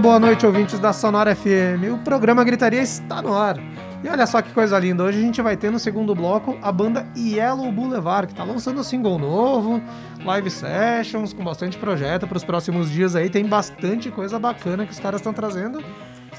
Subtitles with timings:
[0.00, 1.92] Muito boa noite, ouvintes da Sonora FM.
[1.92, 3.58] O programa Gritaria está no ar.
[4.02, 6.72] E olha só que coisa linda, hoje a gente vai ter no segundo bloco a
[6.72, 9.78] banda Yellow Boulevard, que está lançando um single novo,
[10.24, 13.28] live sessions, com bastante projeto para os próximos dias aí.
[13.28, 15.84] Tem bastante coisa bacana que os caras estão trazendo.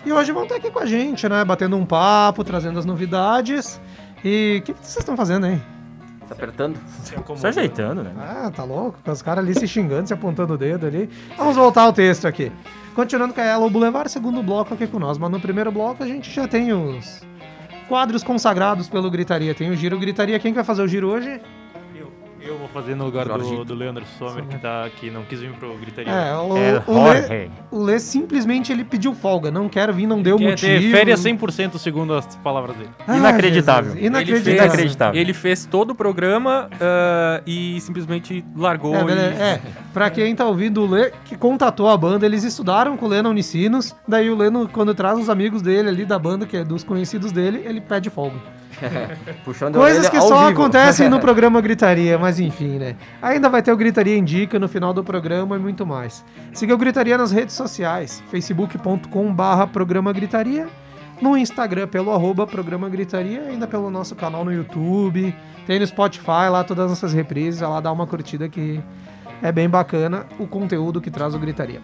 [0.04, 1.46] E hoje vão estar aqui com a gente, né?
[1.46, 3.80] Batendo um papo, trazendo as novidades.
[4.26, 5.62] E o que, que vocês estão fazendo aí?
[6.28, 6.80] Tá apertando?
[7.36, 8.12] Se ajeitando, né?
[8.18, 8.98] Ah, tá louco?
[9.06, 11.08] Com os caras ali se xingando, se apontando o dedo ali.
[11.38, 12.52] Vamos voltar ao texto aqui.
[12.94, 15.18] Continuando com a Yellow Boulevard, segundo bloco aqui com nós.
[15.18, 17.22] Mas no primeiro bloco a gente já tem os
[17.88, 19.56] quadros consagrados pelo Gritaria.
[19.56, 20.40] Tem o Giro Gritaria.
[20.40, 21.40] Quem que vai fazer o Giro hoje?
[22.44, 25.52] Eu vou fazer no lugar do, do Leandro Sommer, que, tá, que não quis vir
[25.54, 26.12] pro Gritaria.
[26.12, 29.52] É, o, É, o, Lê, o Lê simplesmente ele pediu folga.
[29.52, 30.82] Não quero vir, não deu Quer motivo.
[30.82, 32.90] ter férias 100% segundo as palavras dele.
[33.08, 33.92] Ah, Inacreditável.
[33.92, 34.38] Jesus, Inacreditável.
[34.38, 35.22] Ele fez, Inacreditável.
[35.22, 38.96] Ele fez todo o programa ah, e simplesmente largou.
[38.96, 39.62] É, e- é,
[39.94, 43.22] pra quem tá ouvindo o Lê, que contatou a banda, eles estudaram com o Lê
[43.22, 46.64] na Unicinos, daí o Lê, quando traz os amigos dele ali da banda, que é
[46.64, 48.38] dos conhecidos dele, ele pede folga.
[49.44, 50.62] Puxando Coisas que só vivo.
[50.62, 52.96] acontecem no programa Gritaria, mas enfim, né?
[53.22, 56.24] Ainda vai ter o Gritaria Indica no final do programa e muito mais.
[56.54, 60.68] Siga o Gritaria nas redes sociais, facebook.com barra programa Gritaria,
[61.22, 65.36] no Instagram pelo arroba programa Gritaria, ainda pelo nosso canal no YouTube,
[65.68, 68.82] tem no Spotify lá todas as nossas reprises, vai lá dar uma curtida que
[69.42, 71.82] é bem bacana o conteúdo que traz o Gritaria.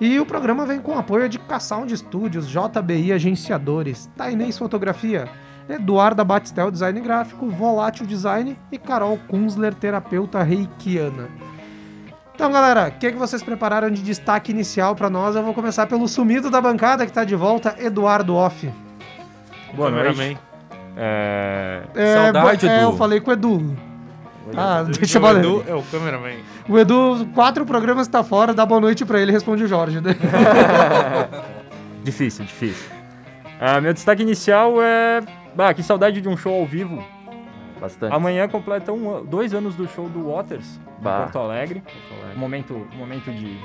[0.00, 5.28] E o programa vem com apoio de K-Sound Studios, JBI Agenciadores, Tainês Fotografia,
[5.68, 11.28] Eduarda Batistel Design Gráfico, Volátil Design e Carol Kunzler, terapeuta reikiana.
[12.34, 15.36] Então, galera, o que, que vocês prepararam de destaque inicial pra nós?
[15.36, 18.70] Eu vou começar pelo sumido da bancada que tá de volta, Eduardo Off.
[19.72, 20.36] Boa Cameraman.
[20.96, 21.82] É...
[21.94, 22.82] É, Saudade, é, Edu.
[22.84, 23.76] eu falei com o Edu.
[24.56, 25.30] Ah, deixa eu o.
[25.38, 26.34] Edu é o cameraman.
[26.68, 30.00] O Edu, quatro programas tá fora, dá boa noite pra ele, responde o Jorge.
[30.00, 30.14] né?
[32.02, 32.90] Difícil, difícil.
[33.58, 35.22] Ah, meu destaque inicial é...
[35.56, 37.02] Ah, que saudade de um show ao vivo.
[37.80, 38.14] Bastante.
[38.14, 41.22] Amanhã completa um, dois anos do show do Waters, em Bah.
[41.22, 41.82] Porto Alegre.
[42.34, 43.58] Um momento, um momento de...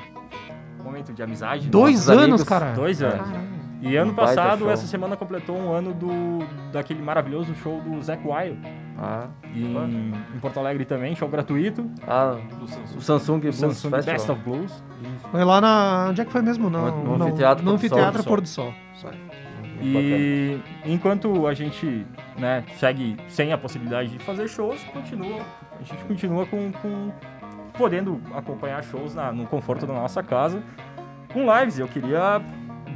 [0.80, 1.70] Um momento de amizade.
[1.70, 2.44] Dois Nossos anos, amigos.
[2.44, 2.72] cara.
[2.74, 3.28] Dois anos.
[3.28, 3.60] Caralho.
[3.82, 6.40] E ano Um passado, essa semana completou um ano do
[6.74, 8.60] daquele maravilhoso show do Zac Wild.
[8.98, 11.90] Ah, Em, em Porto Alegre também, show gratuito.
[12.06, 12.36] ah,
[12.98, 14.04] o Samsung Blues Samsung Festival.
[14.04, 14.84] Best of Blues.
[15.32, 16.08] Foi lá na.
[16.10, 16.70] Onde é que foi mesmo?
[16.70, 17.98] Não, No- no não, Anfiteatro no Pôr do Sol.
[18.00, 18.74] Anfiteatro Pôr do Sol.
[19.82, 22.06] E enquanto a gente
[22.38, 25.42] né, segue sem a possibilidade de fazer shows, continua,
[25.80, 27.12] a gente continua com, com
[27.78, 30.62] podendo acompanhar shows na- no conforto da nossa casa
[31.32, 31.80] com lives.
[31.80, 32.42] Eu queria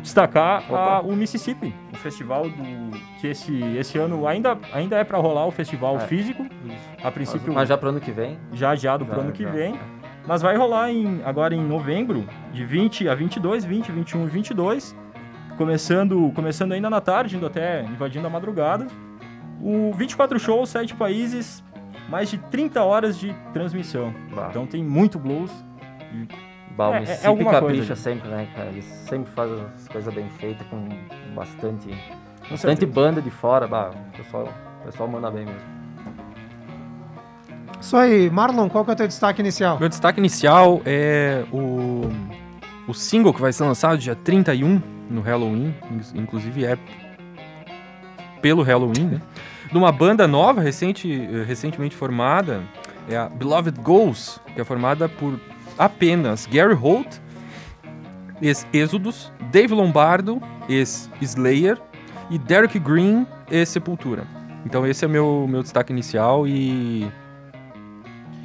[0.02, 5.18] destacar a- o Mississippi, o festival do que esse, esse ano ainda, ainda é para
[5.18, 6.00] rolar o festival É.
[6.02, 6.46] físico.
[7.02, 8.38] A princípio Mas já pro ano que vem.
[8.52, 9.50] já adiado para ano que já.
[9.50, 9.80] vem.
[10.26, 14.96] Mas vai rolar em, agora em novembro, de 20 a 22, 20, 21 e 22.
[15.58, 18.88] Começando, começando ainda na tarde, indo até invadindo a madrugada.
[19.62, 21.64] O 24 shows, 7 países,
[22.10, 24.14] mais de 30 horas de transmissão.
[24.36, 24.48] Bah.
[24.50, 25.52] Então tem muito blues.
[26.76, 28.00] Bah, o É- é alguma coisa, capricha gente.
[28.00, 28.70] sempre, né, cara?
[28.70, 30.90] Eles sempre fazem as coisas bem feitas, com
[31.36, 32.92] bastante, Com bastante certeza.
[32.92, 33.68] banda de fora.
[33.68, 34.50] Bah, o pessoal,
[34.82, 35.74] o pessoal manda bem mesmo.
[37.80, 39.78] Isso aí, Marlon, qual que é o teu destaque inicial?
[39.78, 42.04] Meu destaque inicial é o,
[42.88, 46.78] o single que vai ser lançado dia 31 no Halloween, in- inclusive é
[48.42, 49.22] pelo Halloween, né?
[49.72, 52.62] De uma banda nova, recente, eh, recentemente formada,
[53.10, 55.40] é a Beloved Goals, que é formada por
[55.78, 57.18] apenas Gary Holt,
[58.42, 61.78] ex-Êxodos, Dave Lombardo, ex-Slayer,
[62.30, 64.26] e Derek Green, ex-Sepultura.
[64.66, 67.08] Então esse é meu, meu destaque inicial e...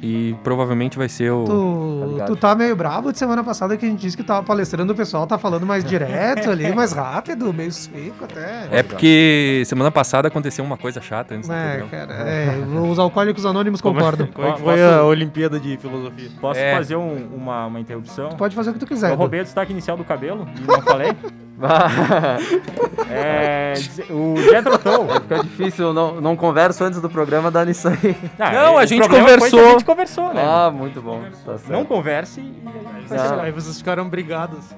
[0.01, 1.43] E provavelmente vai ser o...
[1.43, 2.27] Tá Tu, ligado?
[2.27, 4.95] tu tá meio bravo de semana passada que a gente disse que tava palestrando, o
[4.95, 8.67] pessoal tá falando mais direto ali, mais rápido, meio seco até.
[8.71, 13.81] É porque semana passada aconteceu uma coisa chata antes É, cara, é, os alcoólicos anônimos
[13.81, 14.27] concordam.
[14.27, 16.29] Como é que Foi posso- a Olimpíada de Filosofia.
[16.39, 16.75] Posso É.
[16.75, 18.29] fazer um- uma, uma interrupção?
[18.29, 19.11] Pode fazer o que tu quiser.
[19.11, 21.13] Eu roubei o destaque inicial do cabelo e não falei.
[21.57, 21.89] Bah,
[23.09, 23.73] É,
[24.09, 25.07] o Jethro Tull.
[25.21, 28.15] Fica difícil, eu não, não converso antes do programa, dá nisso aí.
[28.37, 29.59] Ah, Não, a gente conversou.
[29.59, 30.43] a gente conversou, né?
[30.45, 31.21] Ah, muito bom.
[31.45, 31.71] Tá certo.
[31.71, 32.71] não converse e Não.
[33.09, 33.39] legal.
[33.39, 34.69] Aí vocês ficaram brigados.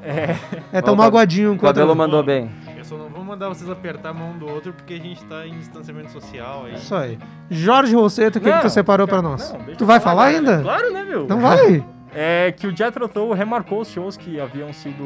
[0.72, 2.50] É tão magoadinho O cabelo mandou bem.
[2.78, 5.46] Eu só não vou mandar vocês apertar a mão do outro porque a gente tá
[5.46, 6.75] em distanciamento social aí.
[6.75, 7.19] Isso aí.
[7.50, 9.54] Jorge Rosseto, o que, que tu separou pra cara, nós?
[9.54, 10.62] não, tu vai falar ainda?
[10.62, 11.25] Claro, né, meu?
[11.25, 11.84] Então vai.
[12.13, 15.04] É que o Jethro Tull remarcou os shows que haviam sido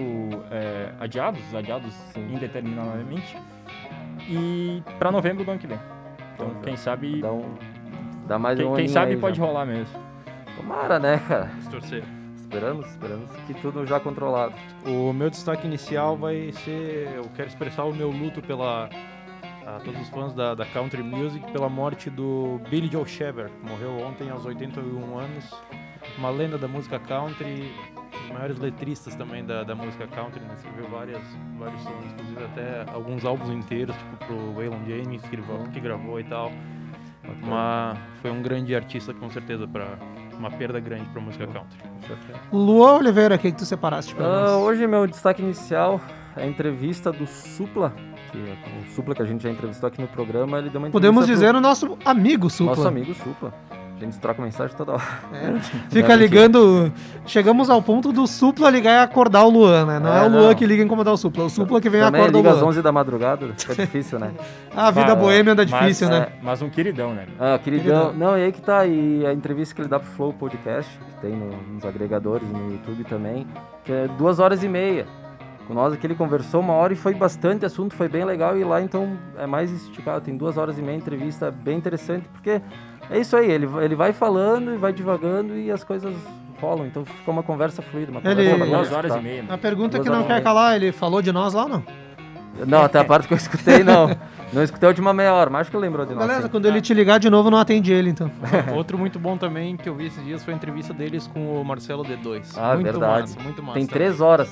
[0.50, 3.38] é, adiados, adiados indeterminadamente,
[4.28, 5.80] e pra novembro do ano que vem.
[6.34, 7.54] Então, quem sabe, um,
[8.27, 9.44] dá mais quem, um quem sabe aí pode já.
[9.45, 10.00] rolar mesmo.
[10.56, 11.45] Tomara, né, cara?
[11.45, 12.04] Vamos torcer.
[12.36, 14.54] Esperamos, esperamos que tudo já controlado.
[14.86, 17.10] O meu destaque inicial vai ser.
[17.16, 18.89] Eu quero expressar o meu luto pela.
[19.66, 23.04] A todos os fãs da, da country music pela morte do Billy Joe
[23.50, 25.51] que morreu ontem aos 81 anos.
[26.19, 30.54] Uma lenda da música country, um dos maiores letristas também da, da música country, né?
[30.56, 31.19] Escreveu várias,
[31.57, 36.19] vários sons, inclusive até alguns álbuns inteiros, tipo pro Waylon James, que, gravou- que gravou
[36.19, 36.51] e tal.
[37.44, 39.98] Uma, foi um grande artista, com certeza, para
[40.38, 41.77] uma perda grande pra música country.
[42.51, 44.51] Luan Oliveira, o que, que tu separaste pra Ah, nós?
[44.63, 46.00] hoje meu destaque inicial
[46.36, 47.94] é a entrevista do Supla,
[48.31, 50.88] que é o Supla que a gente já entrevistou aqui no programa, ele deu uma
[50.88, 52.75] entrevista Podemos pro dizer o nosso amigo Supla.
[52.75, 53.54] nosso amigo Supla.
[53.97, 55.03] A gente troca mensagem toda hora.
[55.33, 55.57] É.
[55.89, 56.92] Fica ligando.
[57.25, 60.00] Chegamos ao ponto do Supla ligar e acordar o Luan, né?
[60.00, 60.56] Não é, É, o Luan não.
[60.56, 62.42] que liga e incomodar o Supla, é o Supla que vem e Também acorda o
[62.42, 62.68] liga às Luan.
[62.69, 64.31] 11 da madrugada, fica difícil, né?
[64.75, 66.27] Ah, a vida boêmia anda mas, difícil, né?
[66.30, 67.25] é, Mas um queridão, né?
[67.39, 68.07] Ah, queridão.
[68.12, 68.13] Queridão.
[68.31, 68.86] Não, e aí que tá.
[68.86, 72.74] E a entrevista que ele dá pro Flow Podcast, que tem no- nos agregadores, no
[72.74, 73.47] YouTube também,
[73.86, 75.07] que é duas horas e meia.
[75.68, 78.56] Com nós aqui ele conversou uma hora e foi bastante assunto, foi bem legal.
[78.57, 82.62] E lá então é mais esticado, tem duas horas e meia entrevista bem interessante, porque
[83.10, 86.13] é isso aí, ele, vai- ele vai falando e vai divagando e as coisas
[86.62, 86.86] rolam.
[86.88, 89.19] Então fica uma conversa fluida, uma Ele- conversa Duas horas escutar.
[89.19, 89.42] e meia.
[89.44, 89.48] né?
[89.52, 91.84] A pergunta que não quer calar, ele falou de nós lá ou não?
[92.66, 94.10] Não, até a parte que eu escutei, não.
[94.54, 96.25] Não escutei a última meia hora, mas acho que lembrou de nós.
[96.25, 96.50] Beleza, sim.
[96.50, 98.31] quando ele te ligar de novo, não atende ele, então.
[98.74, 101.66] Outro muito bom também que eu vi esses dias foi a entrevista deles com o
[101.66, 102.54] Marcelo D2.
[102.56, 103.22] Ah, muito verdade.
[103.22, 103.74] massa, muito massa.
[103.74, 104.50] Tem três horas.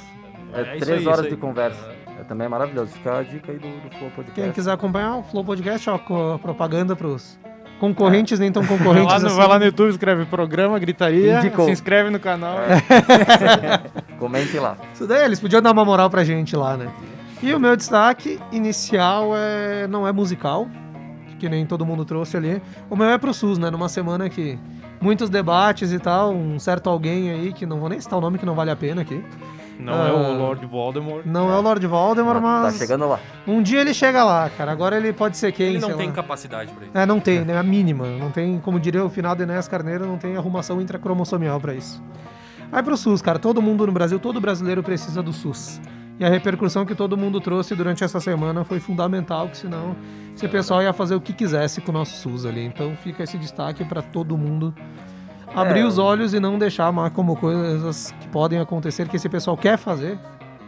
[0.53, 1.79] É, É três aí, horas de conversa.
[2.19, 2.91] É, também é maravilhoso.
[2.91, 4.41] Fica a dica aí do, do Flow Podcast.
[4.41, 5.97] Quem quiser acompanhar o Flow Podcast, ó,
[6.37, 7.39] propaganda pros
[7.83, 9.35] concorrentes, nem tão concorrentes Vai lá, no, assim.
[9.35, 11.65] vai lá no YouTube, escreve programa, gritaria, Indicou.
[11.65, 12.55] se inscreve no canal.
[14.17, 14.77] Comente lá.
[14.93, 16.87] Isso daí, eles podiam dar uma moral pra gente lá, né?
[17.41, 20.65] E o meu destaque inicial é não é musical,
[21.37, 22.61] que nem todo mundo trouxe ali.
[22.89, 23.69] O meu é pro SUS, né?
[23.69, 24.57] Numa semana que
[25.01, 28.37] muitos debates e tal, um certo alguém aí, que não vou nem citar o nome
[28.37, 29.21] que não vale a pena aqui.
[29.83, 30.07] Não Ah.
[30.07, 31.25] é o Lord Voldemort.
[31.25, 33.19] Não é o Lord Voldemort, Tá mas chegando lá.
[33.45, 34.71] um dia ele chega lá, cara.
[34.71, 36.13] Agora ele pode ser quem, Ele não sei tem lá.
[36.13, 36.97] capacidade pra isso.
[36.97, 37.57] É, não tem, né?
[37.57, 38.05] A mínima.
[38.07, 42.01] Não tem, como diria o final do Enéas Carneiro, não tem arrumação intracromossomial pra isso.
[42.71, 45.79] Aí pro SUS, cara, todo mundo no Brasil, todo brasileiro precisa do SUS.
[46.19, 49.95] E a repercussão que todo mundo trouxe durante essa semana foi fundamental, que senão
[50.35, 52.63] esse pessoal ia fazer o que quisesse com o nosso SUS ali.
[52.63, 54.73] Então fica esse destaque pra todo mundo
[55.55, 59.29] abrir É, os olhos e não deixar mais como coisas que podem acontecer, que esse
[59.29, 60.17] pessoal quer fazer,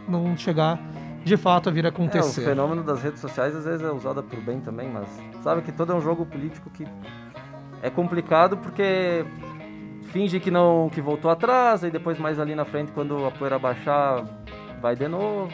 [0.08, 0.78] não chegar
[1.24, 2.42] de fato a vir a É, o acontecer.
[2.44, 5.08] fenômeno das redes sociais às vezes é usado por bem também, mas
[5.42, 6.86] sabe que todo é um jogo político que
[7.82, 9.24] é complicado porque
[10.12, 13.58] finge que não que voltou atrás, e depois mais ali na frente quando a poeira
[13.58, 14.24] baixar
[14.80, 15.48] vai de novo.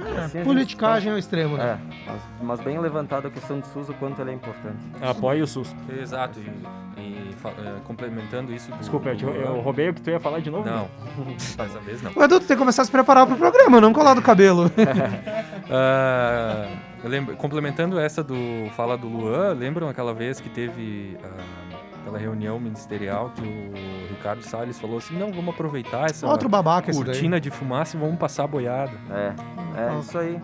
[0.00, 1.80] Assim a gente É, Politicagem ao extremo, tá- né?
[1.90, 4.78] É, mas, mas bem levantada a questão do SUS, o quanto ele é importante.
[5.00, 5.74] Apoie o SUS.
[6.00, 6.38] Exato.
[6.40, 8.76] E, e é, complementando isso do.
[8.78, 10.68] Desculpa, eu, do- eu roubei o que tu ia falar de novo?
[10.68, 10.88] Não,
[11.56, 12.12] dessa vez não.
[12.14, 14.70] O Edu, tu tem que começar a se preparar pro programa, não colar do cabelo.
[17.02, 18.34] Eu lembro- complementando essa do
[18.76, 24.42] fala do Luan, lembram aquela vez que teve ah, aquela reunião ministerial que o Ricardo
[24.42, 28.44] Salles falou assim: não, vamos aproveitar essa Outro babaca cortina de fumaça e vamos passar
[28.44, 28.92] a boiada.
[29.10, 29.32] É,
[29.94, 30.38] é isso aí.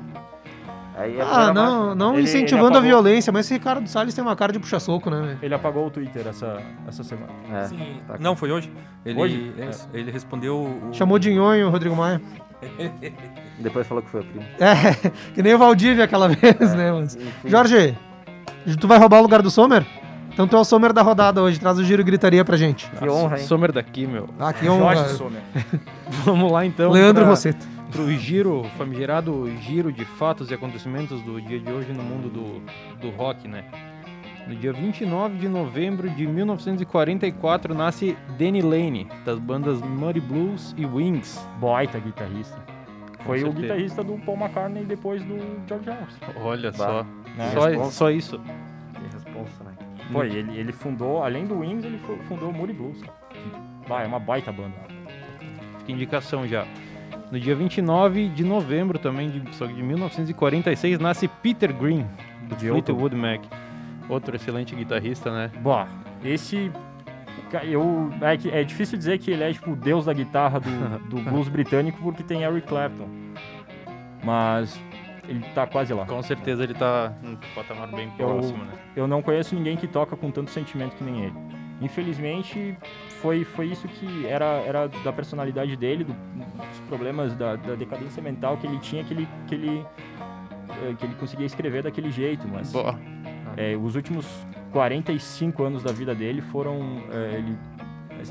[0.97, 4.23] Aí é Ah, não, não Ele- incentivando ele a violência, mas esse Ricardo Salles tem
[4.25, 5.39] uma cara de puxa-soco, né?
[5.41, 7.29] Ele apagou o Twitter essa, essa semana.
[7.53, 8.01] É, Sim.
[8.07, 8.73] tá Não, foi hoje.
[9.07, 9.55] Ele, Hoje?
[9.59, 10.57] é, ele respondeu.
[10.57, 12.21] o- Chamou de nhonho o Rodrigo Maia.
[13.61, 14.45] Depois falou que foi o primo.
[14.59, 17.05] É, que nem o Valdívia aquela vez, né, mano?
[17.07, 17.49] Enfim.
[17.49, 17.97] Jorge,
[18.81, 19.87] tu vai roubar o lugar do Sommer?
[20.39, 22.89] Então tu é o Sommer da rodada hoje, traz o giro gritaria pra gente.
[22.91, 23.45] Que honra, hein?
[23.45, 24.29] Sommer daqui, meu.
[24.39, 25.09] Ah, que Jorge honra.
[25.09, 25.43] Sommer.
[26.25, 26.93] Vamos lá então.
[26.93, 27.67] Leandro pra- Rosseto.
[27.91, 32.63] pro giro, famigerado giro de fatos e acontecimentos do dia de hoje no mundo do,
[33.01, 33.65] do rock, né?
[34.47, 40.87] No dia 29 de novembro de 1944 nasce Danny Lane, das bandas Muddy Blues e
[40.87, 41.45] Wings.
[41.61, 42.57] Baita guitarrista.
[43.27, 46.19] Foi o guitarrista do Paul McCartney depois do George Harrison.
[46.41, 46.77] Olha Bah.
[46.87, 47.07] só.
[47.37, 47.51] Né?
[47.53, 48.39] Só, só isso.
[48.39, 49.88] Que responsa, né?
[50.13, 53.01] Foi, ele, ele fundou, além do Wings, ele fu- fundou o Moody Blues.
[53.89, 54.75] Bah, é uma baita banda.
[55.81, 56.67] Fica indicação já.
[57.31, 62.07] No dia 29 de novembro também, de, só que de 1946, nasce Peter Green,
[62.49, 63.41] do De outro- Fleetwood Mac.
[64.09, 65.51] Outro excelente guitarrista, né?
[65.61, 65.87] Bah,
[66.25, 66.71] esse
[67.65, 70.71] Eu, é, é difícil dizer que ele é tipo o deus da guitarra do,
[71.09, 73.09] do blues britânico porque tem Eric Clapton.
[74.25, 74.81] Mas
[75.29, 76.07] ele tá quase lá.
[76.07, 78.73] Com certeza ele tá num patamar bem Eu- próximo, né?
[78.97, 81.35] Eu não conheço ninguém que toca com tanto sentimento que nem ele.
[81.81, 82.77] Infelizmente,
[83.21, 88.23] foi, foi isso que era, era da personalidade dele, do- dos problemas da, da decadência
[88.23, 89.87] mental que ele tinha, que ele, que ele,
[90.71, 92.49] eh, que ele conseguia escrever daquele jeito.
[92.49, 92.99] Mas Boa.
[93.57, 94.27] é, os últimos
[94.73, 97.03] 45 anos da vida dele foram.
[97.13, 97.59] é, ele,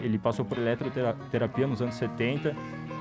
[0.01, 2.53] ele passou por eletroterapia nos anos 70,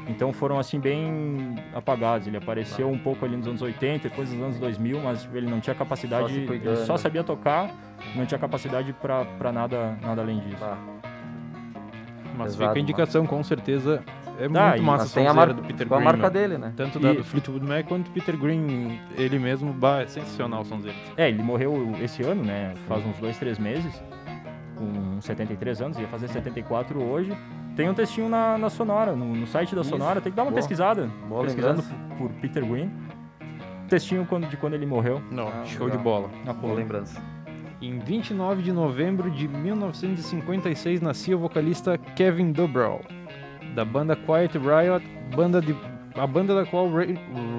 [0.08, 2.26] então foram assim bem apagados.
[2.26, 5.60] Ele apareceu um pouco ali nos anos 80, depois nos anos 2000, mas ele não
[5.60, 6.32] tinha Só capacidade.
[6.32, 7.70] se ele só sabia tocar,
[8.14, 10.56] não tinha capacidade pra nada, nada além disso.
[10.60, 10.76] Tá.
[12.38, 14.02] Mas Pesado, fica a indicação, com certeza.
[14.38, 15.54] É Tá, muito e- massa Mas tem a, sonzeira mar...
[15.54, 16.12] do Peter ficou a Green.
[16.12, 16.72] marca dele, né?
[16.76, 20.60] Tanto da E- do Fleetwood Mac quanto do Peter Green, ele mesmo, bah, é sensacional
[20.60, 20.94] o sonzeiro.
[21.16, 22.74] É, ele morreu esse ano, né?
[22.86, 23.90] Faz uns dois, três meses,
[24.76, 27.36] com 73 anos, ia fazer 74 hoje.
[27.74, 29.90] Tem um textinho na, na Sonora, no, no site da Isso.
[29.90, 30.60] Sonora, tem que dar uma Boa.
[30.60, 31.10] pesquisada.
[31.28, 31.94] Boa pesquisando lembrança.
[32.16, 32.90] por, por Peter Green.
[33.88, 35.20] Textinho quando, de quando ele morreu.
[35.30, 35.98] Não, Ah, show legal.
[35.98, 36.30] de bola.
[36.44, 37.20] Na Boa lembrança.
[37.80, 43.02] Em 29 de novembro de 1956 nascia o vocalista Kevin Dubrow,
[43.74, 45.06] da banda Quiet Riot,
[45.36, 45.76] banda de,
[46.16, 47.04] a banda da qual Ra-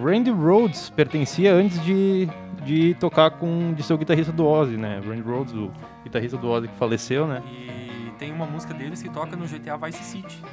[0.03, 2.27] Randy Rhoads pertencia antes de,
[2.63, 5.01] de tocar com de ser o guitarrista do Ozzy, né?
[5.05, 5.71] Randy Rhoads, o
[6.03, 7.41] guitarrista do Ozzy que faleceu, né?
[7.51, 10.43] E tem uma música deles que toca no GTA Vice City.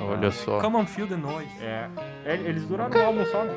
[0.00, 0.60] Olha só.
[0.60, 1.48] Come on, feel the noise.
[1.60, 1.88] É,
[2.24, 3.54] é, eles duraram um álbum só, né?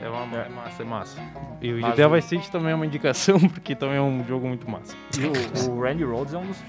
[0.00, 1.20] É, uma, é massa, é massa.
[1.60, 4.46] E o Mas GTA Vice City também é uma indicação, porque também é um jogo
[4.46, 4.94] muito massa.
[5.18, 6.62] E o, o Randy Rhoads é um dos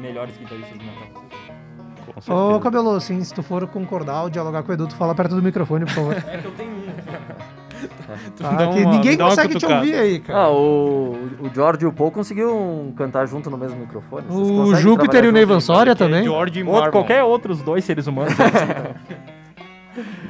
[0.00, 1.24] melhores guitarristas do metal.
[2.28, 2.60] Ô.
[2.60, 5.42] Cabelo, assim, se tu for concordar ou dialogar com o Edu, tu fala perto do
[5.42, 6.14] microfone, por favor.
[6.26, 6.84] É que eu tenho um.
[8.38, 8.50] Tá?
[8.52, 10.38] Dá Que uma- ninguém consegue te ouvir aí, cara.
[10.44, 14.24] Ah, o, o George e o Paul conseguiu cantar junto no mesmo microfone.
[14.28, 15.60] Vocês o Júpiter e o Neivan?
[15.60, 16.24] Soria é também.
[16.24, 16.90] George Outro, Marmon.
[16.92, 18.32] qualquer outros dois seres humanos.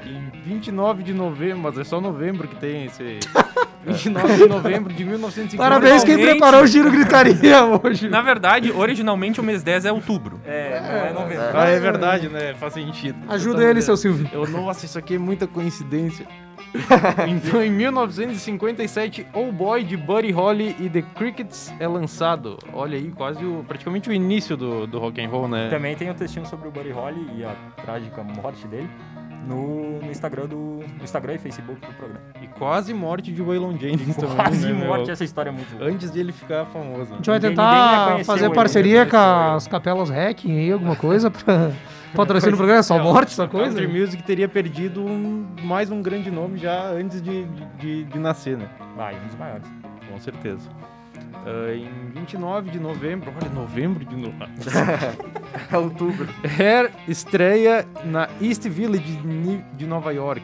[0.06, 3.20] Em 29 de novembro, mas é só novembro que tem esse.
[3.84, 5.56] 29 de novembro de 1950.
[5.56, 8.08] Parabéns quem preparou o Giro Gritaria hoje.
[8.08, 10.40] Na verdade, originalmente o mês 10 é outubro.
[10.46, 11.58] é, não é novembro.
[11.58, 12.54] Ah, é verdade, né?
[12.54, 13.18] Faz sentido.
[13.28, 14.28] Ajuda ele, tava seu Silvio.
[14.32, 16.26] Eu, nossa, isso aqui é muita coincidência.
[17.28, 22.58] então, em 1957, Oh Boy de Buddy Holly e The Crickets é lançado.
[22.72, 25.68] Olha aí, quase o, praticamente o início do, do rock and roll, né?
[25.68, 27.54] Também tem um textinho sobre o Buddy Holly e a
[27.84, 28.88] trágica morte dele
[29.46, 30.56] no, no Instagram do
[30.96, 32.20] no Instagram e Facebook do programa.
[32.42, 34.86] E quase morte de Waylon Jennings também, Quase né, meu?
[34.86, 37.12] morte, essa história é muito Antes de ele ficar famoso.
[37.12, 41.70] A gente vai tentar fazer parceria com as capelas Hacking aí, alguma coisa pra
[42.14, 42.80] patrocinar o programa.
[42.80, 43.76] É só morte, essa coisa?
[43.78, 48.18] Country Music teria perdido um- mais um grande nome já antes de, de, de- de
[48.18, 48.68] nascer, né?
[48.96, 49.66] Vai, um dos maiores.
[50.10, 50.68] Com certeza.
[51.46, 54.34] Ah, em 29 de novembro, olha, novembro de novo.
[55.70, 56.28] É outubro.
[56.58, 59.18] Hair estreia na East Village
[59.76, 60.42] de Nova York.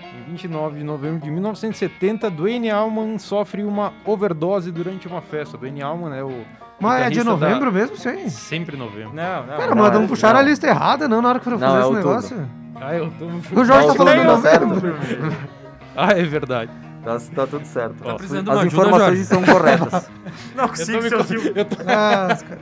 [0.00, 5.56] Em 29 de novembro de 1970, Dwayne Allman sofre uma overdose durante uma festa.
[5.58, 6.44] Dwayne Allman é o.
[6.80, 8.28] Mas é de guitarrista da- novembro mesmo, isso aí?
[8.30, 9.14] Sempre novembro.
[9.14, 9.56] Não, não.
[9.56, 11.78] Cara, mas não é- puxaram a lista errada, não, na hora que foram fazer é
[11.80, 12.08] esse outubro.
[12.08, 12.48] negócio.
[12.80, 13.60] Ah, eu tô...
[13.60, 14.96] O Jorge tá falando novembro.
[15.94, 16.70] Ah, é verdade.
[17.04, 18.02] Tá, tá tudo certo.
[18.02, 19.22] Tá precisando As uma ajuda, informações Jorge?
[19.22, 20.10] estão corretas.
[20.54, 22.60] Não Eu consigo, tô seu eu tô- Ah, os cara-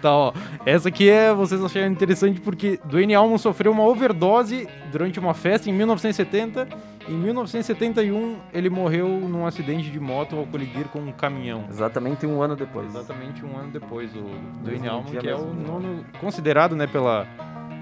[0.00, 0.32] Tá, ó.
[0.64, 5.68] Essa aqui é, vocês acharam interessante porque Dwayne Allman sofreu uma overdose durante uma festa
[5.68, 6.66] em 1970.
[7.06, 11.64] Em 1971, ele morreu num acidente de moto ao colidir com um caminhão.
[11.70, 12.86] Exatamente um ano depois.
[12.88, 14.24] Exatamente um ano depois, o
[14.62, 17.26] Dwayne Allman, dia, que é o nono, considerado, né, pela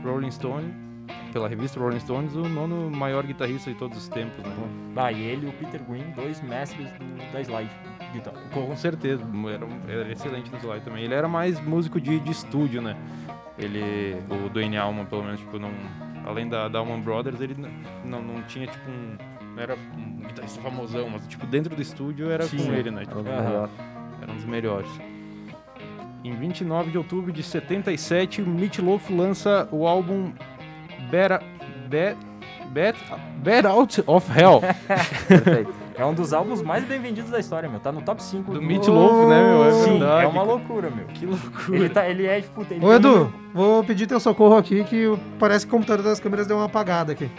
[0.04, 0.73] Rolling Stone,
[1.36, 4.56] pela revista Rolling Stones, o nono maior guitarrista de todos os tempos, né?
[4.96, 7.70] Ah, e ele e o Peter Green, dois mestres do- da slide
[8.14, 8.38] guitarra.
[8.54, 11.04] Com certeza, era, um- era excelente no slide também.
[11.04, 12.96] Ele era mais músico de, de estúdio, né?
[13.58, 15.70] Ele, o Dwayne Allman, pelo menos, tipo, não,
[16.24, 17.54] além da, da Allman Brothers, ele
[18.02, 19.18] não, não tinha, tipo, um,
[19.54, 22.64] não era um guitarrista famosão, mas, tipo, dentro do estúdio era Sim.
[22.64, 23.02] com ele, né?
[23.02, 23.70] Era Tipo, um melhores.
[24.22, 24.90] era um dos melhores.
[26.24, 30.32] Em 29 de outubro de 77, o Meat Loaf lança o álbum
[31.10, 31.40] Better,
[31.88, 32.16] Bad,
[32.70, 32.98] Bad,
[33.42, 34.60] Bad Out of Hell,
[35.28, 35.75] Perfeito.
[35.98, 37.80] É um dos álbuns mais bem vendidos da história, meu.
[37.80, 39.64] Tá no top 5 do Meat Loaf, né, meu?
[39.64, 40.25] É Sim, verdade.
[40.25, 41.06] é uma loucura, meu.
[41.06, 41.75] Que loucura.
[41.78, 42.60] Ele, tá, ele é, tipo...
[42.70, 46.04] Ele Ô, tem Edu, um- vou pedir teu socorro aqui que parece que o computador
[46.04, 47.30] das câmeras deu uma apagada aqui.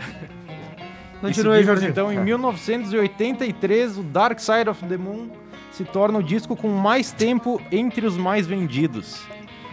[1.18, 1.88] E Continua aí, Jorge.
[1.88, 5.30] Então, em 1983, o Dark Side of the Moon
[5.72, 9.24] se torna o disco com mais tempo entre os mais vendidos.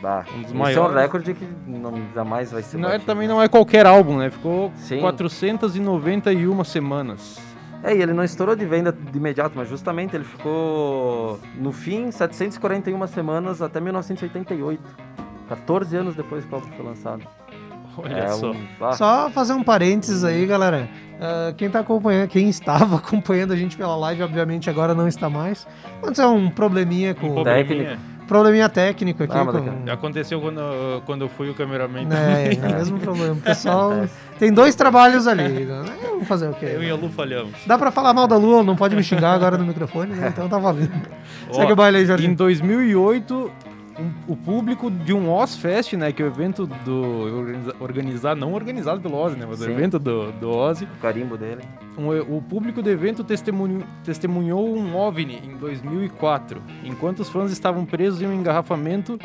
[0.05, 3.07] Bah, Um dos esse é um recorde que não, jamais vai ser Não é, batido.
[3.07, 4.29] também não é qualquer álbum, né?
[4.29, 5.01] Ficou Sim.
[5.01, 7.41] 491 semanas.
[7.83, 12.11] É, e ele não estourou de venda de imediato, mas justamente ele ficou no fim
[12.11, 14.83] 741 semanas até 1988.
[15.49, 17.23] 14 anos depois que o álbum foi lançado.
[17.97, 18.51] Olha é só.
[18.51, 20.87] um- ah, Só fazer um parênteses aí, galera.
[21.21, 25.31] Ah, quem tá acompanhando, quem estava acompanhando a gente pela live, obviamente agora não está
[25.31, 25.67] mais.
[26.03, 27.29] Aconteceu um probleminha com.
[27.29, 27.65] Um probleminha.
[27.67, 28.14] Técnico.
[28.27, 29.37] Probleminha técnico aqui.
[29.37, 30.61] Ah, com, Aconteceu quando,
[31.05, 32.07] quando eu fui o cameraman.
[32.11, 33.33] É, é o mesmo problema.
[33.35, 33.93] O pessoal
[34.39, 35.43] tem dois trabalhos ali.
[35.43, 35.85] né?
[36.03, 36.67] Vamos fazer o quê?
[36.75, 37.53] Eu e a Lu falhamos.
[37.67, 40.29] Dá pra falar mal da Lua, não pode me xingar agora no microfone, né?
[40.33, 40.93] Então tá valendo.
[41.51, 42.35] Ó, Segue o baile aí, Em Jorginho.
[42.37, 43.51] 2008,
[43.99, 47.03] um- o público de um Ozfest, né, que é o evento do
[47.37, 49.71] organiza- organizado, não organizado pelo Ozzy, né, mas o Sim.
[49.73, 51.63] evento do, do Ozzy, o carimbo dele.
[51.97, 56.61] um- o público do evento testemunho- testemunhou um OVNI em 2004.
[56.83, 59.17] Enquanto os fãs estavam presos em um engarrafamento,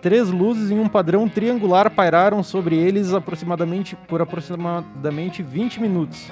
[0.00, 6.30] três luzes em um padrão triangular pairaram sobre eles aproximadamente por aproximadamente 20 minutos.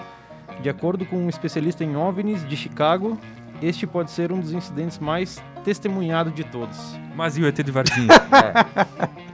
[0.62, 3.18] De acordo com um especialista em OVNIs de Chicago,
[3.62, 6.78] este pode ser um dos incidentes mais testemunhados de todos.
[7.14, 8.08] Mas e o ET de Varginha?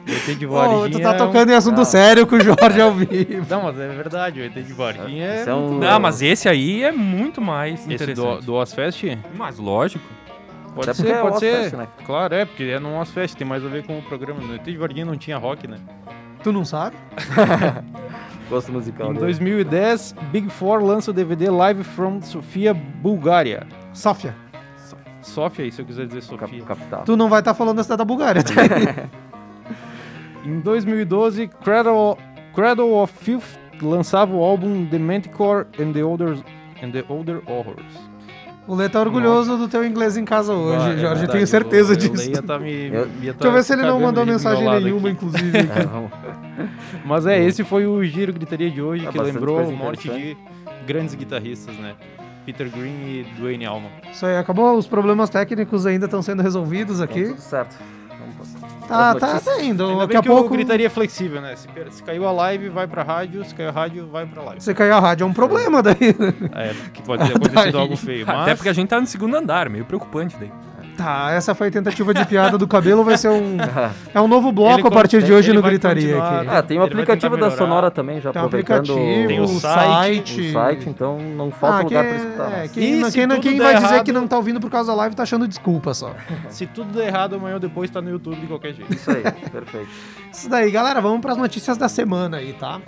[0.06, 1.84] O ET de Varginha tu tá é tocando em assunto Não.
[1.84, 3.44] sério com o Jorge ao vivo.
[3.50, 5.44] Não, mas é verdade, o ET de Varginha é...
[5.48, 8.46] É um- Não, mas esse aí é muito mais Esse do, interessante.
[8.46, 9.02] do Ozfest?
[9.34, 10.04] Mas lógico.
[10.76, 11.52] Pode Até porque ser, é pode ser.
[11.54, 11.88] Ozfest, né?
[12.04, 14.40] Claro, é, porque é num Ozfest, tem mais a ver com o programa.
[14.40, 15.78] No ET de Varginha não tinha rock, né?
[16.44, 16.94] Tu não sabe?
[18.48, 19.24] Gosto musical Em dele.
[19.24, 23.66] 2010, Big Four lança o DVD Live from Sofia, Bulgária.
[23.96, 24.34] Sófia.
[25.22, 26.62] Sofia, se eu quiser dizer Cap- Sofia.
[26.64, 27.02] capital.
[27.04, 28.42] Tu não vai estar falando da cidade da Bulgária.
[28.44, 28.52] tá?
[30.44, 32.16] Em 2012, Cradle,
[32.54, 36.38] Cradle of Filth lançava o álbum The Manticore and the Older,
[36.82, 37.84] and the Older Horrors.
[38.68, 41.02] o Lê tá orgulhoso do teu inglês em casa hoje, Ah, é Jorge.
[41.02, 42.12] Eu verdade, tenho certeza o disso.
[42.30, 45.08] Leia tá me, Eu- ia tá Deixa eu ver se ele não mandou mensagem nenhuma,
[45.08, 45.16] aqui.
[45.16, 45.52] inclusive.
[46.58, 46.66] É,
[47.04, 50.34] Mas é, esse foi o Giro Gritaria de hoje, É que lembrou a morte de
[50.86, 51.94] grandes guitarristas, né?
[52.46, 53.90] Peter Green e Dwayne Allman.
[54.10, 54.76] Isso aí, acabou.
[54.78, 57.24] Os problemas técnicos ainda estão sendo resolvidos Tá aqui.
[57.26, 57.76] tudo certo.
[58.18, 58.66] Vamos passar.
[58.86, 59.84] Tá, tá, tá indo.
[59.84, 60.48] Ainda Daqui bem a que pouco.
[60.50, 61.56] Gritaria flexível, né?
[61.56, 64.60] Se, se caiu a live, vai pra rádio, se caiu a rádio, vai pra live.
[64.62, 65.96] Você caiu a rádio, é um problema daí.
[66.54, 68.36] É, que pode ter acontecido algo feio, mas...
[68.42, 70.52] Até porque a gente tá no segundo andar, meio preocupante daí.
[70.96, 73.56] Tá, essa foi a tentativa de piada do cabelo, vai ser um.
[74.14, 76.48] É um novo Ele bloco a con- partir de hoje ele no Gritaria aqui.
[76.48, 79.40] Ah, tem o Ele vai aplicativo da Sonora também, já Tem um aproveitando aplicativo, Tem
[79.40, 82.52] o o site, o site, então não falta Ah, lugar quem- pra escutar.
[82.64, 84.90] é, quem, E não- quem, quem vai dizer errado- que não tá ouvindo por causa
[84.92, 86.14] da live tá achando desculpa só.
[86.48, 88.92] Se tudo der errado, amanhã ou depois tá no YouTube de qualquer jeito.
[88.94, 89.88] Isso aí, perfeito.
[90.32, 92.80] Isso daí, galera, vamos pras notícias da semana aí, tá?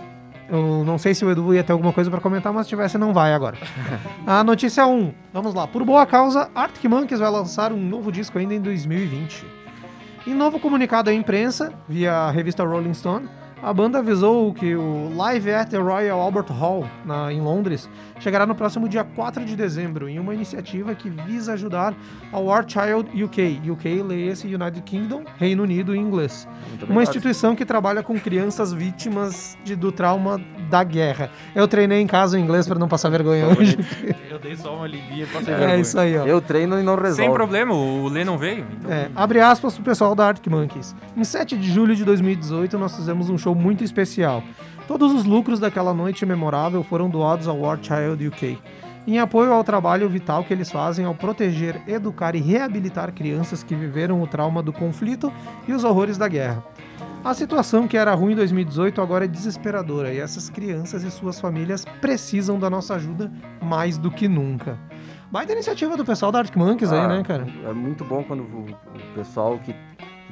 [0.49, 2.97] Eu não sei se o Edu ia ter alguma coisa pra comentar, mas se tivesse,
[2.97, 3.59] não vai agora.
[4.27, 5.67] A notícia 1, vamos lá.
[5.67, 9.45] Por boa causa, Arctic Monkeys vai lançar um novo disco ainda em 2020.
[10.27, 13.29] Em novo comunicado à imprensa, via a revista Rolling Stone,
[13.63, 17.89] a banda avisou que o Live at the Royal Albert Hall, na- em Londres,
[18.21, 21.95] chegará no próximo dia 4 de dezembro, em uma iniciativa que visa ajudar
[22.33, 23.61] a War Child UK.
[23.71, 26.47] UK lê-se United Kingdom, Reino Unido em inglês.
[26.89, 30.41] Uma instituição que trabalha com crianças vítimas de- do trauma
[30.71, 31.31] da guerra.
[31.55, 33.77] Eu treinei em casa o inglês para não passar vergonha hoje.
[34.31, 36.25] Eu dei só uma alivia pra ser É isso aí, ó.
[36.27, 37.23] Eu treino e não resolve.
[37.23, 38.67] Sem problema, o Lê não veio.
[38.79, 38.91] Então...
[38.93, 40.95] É, abre aspas pro pessoal da Arctic Monkeys.
[41.17, 44.43] Em 7 de julho de 2018, nós fizemos um show muito especial.
[44.87, 48.59] Todos os lucros daquela noite memorável foram doados ao War Child UK,
[49.07, 53.75] em apoio ao trabalho vital que eles fazem ao proteger, educar e reabilitar crianças que
[53.75, 55.33] viveram o trauma do conflito
[55.67, 56.63] e os horrores da guerra.
[57.25, 61.41] A situação que era ruim em 2018 agora é desesperadora e essas crianças e suas
[61.41, 63.31] famílias precisam da nossa ajuda
[63.61, 64.79] mais do que nunca.
[65.31, 67.47] Baita iniciativa do pessoal da Arctic Monkeys aí, Ah, né, cara?
[67.69, 68.67] É muito bom quando o,
[69.15, 69.75] pessoal que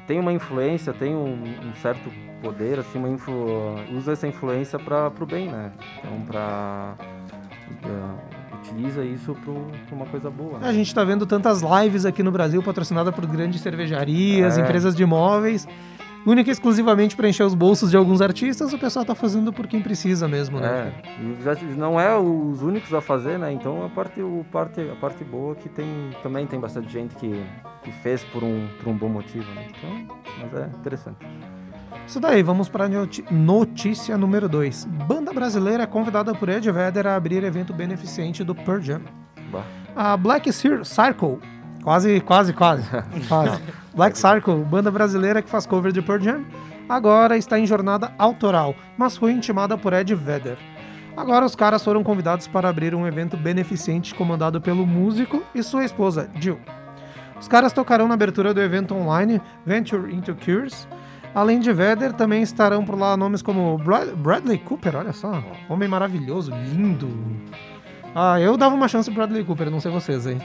[0.06, 2.10] tem uma influência, tem um, um certo
[2.42, 5.72] poder, assim, uma influ, usa essa influência para pro bem, né?
[5.98, 6.94] Então, para
[8.62, 9.54] utiliza isso pro,
[9.86, 10.58] pra uma coisa boa.
[10.58, 10.68] Né?
[10.68, 14.60] A gente tá vendo tantas lives aqui no Brasil patrocinada por grandes cervejarias, É.
[14.60, 15.68] empresas de imóveis,
[16.26, 19.66] única e exclusivamente para encher os bolsos de alguns artistas, o pessoal tá fazendo por
[19.66, 20.92] quem precisa mesmo, né?
[21.20, 23.52] É, não é os únicos a fazer, né?
[23.52, 27.14] Então a parte, o parte, a parte boa é que tem também tem bastante gente
[27.14, 27.40] que,
[27.86, 29.68] que fez por um, por um bom motivo, né?
[29.70, 31.16] Então, mas é interessante.
[32.04, 32.88] Isso daí, vamos para
[33.30, 34.84] notícia número 2.
[35.06, 39.00] Banda brasileira é convidada por Ed Vedder a abrir evento beneficente do Pearl Jam.
[39.52, 39.62] Bah.
[39.94, 41.38] A Black Cir- Circle,
[41.84, 42.82] quase, quase, quase,
[43.28, 43.62] quase.
[43.94, 46.44] Black Circle, banda brasileira que faz cover de Pearl Jam,
[46.88, 50.58] agora está em jornada autoral, mas foi intimada por Ed Vedder.
[51.16, 55.84] Agora os caras foram convidados para abrir um evento beneficente comandado pelo músico e sua
[55.84, 56.58] esposa, Jill.
[57.40, 60.88] Os caras tocarão na abertura do evento online Venture into Cures.
[61.34, 65.86] Além de Vedder, também estarão por lá nomes como Brad- Bradley Cooper, olha só, homem
[65.86, 67.08] maravilhoso, lindo.
[68.14, 70.40] Ah, eu dava uma chance pro Bradley Cooper, não sei vocês aí.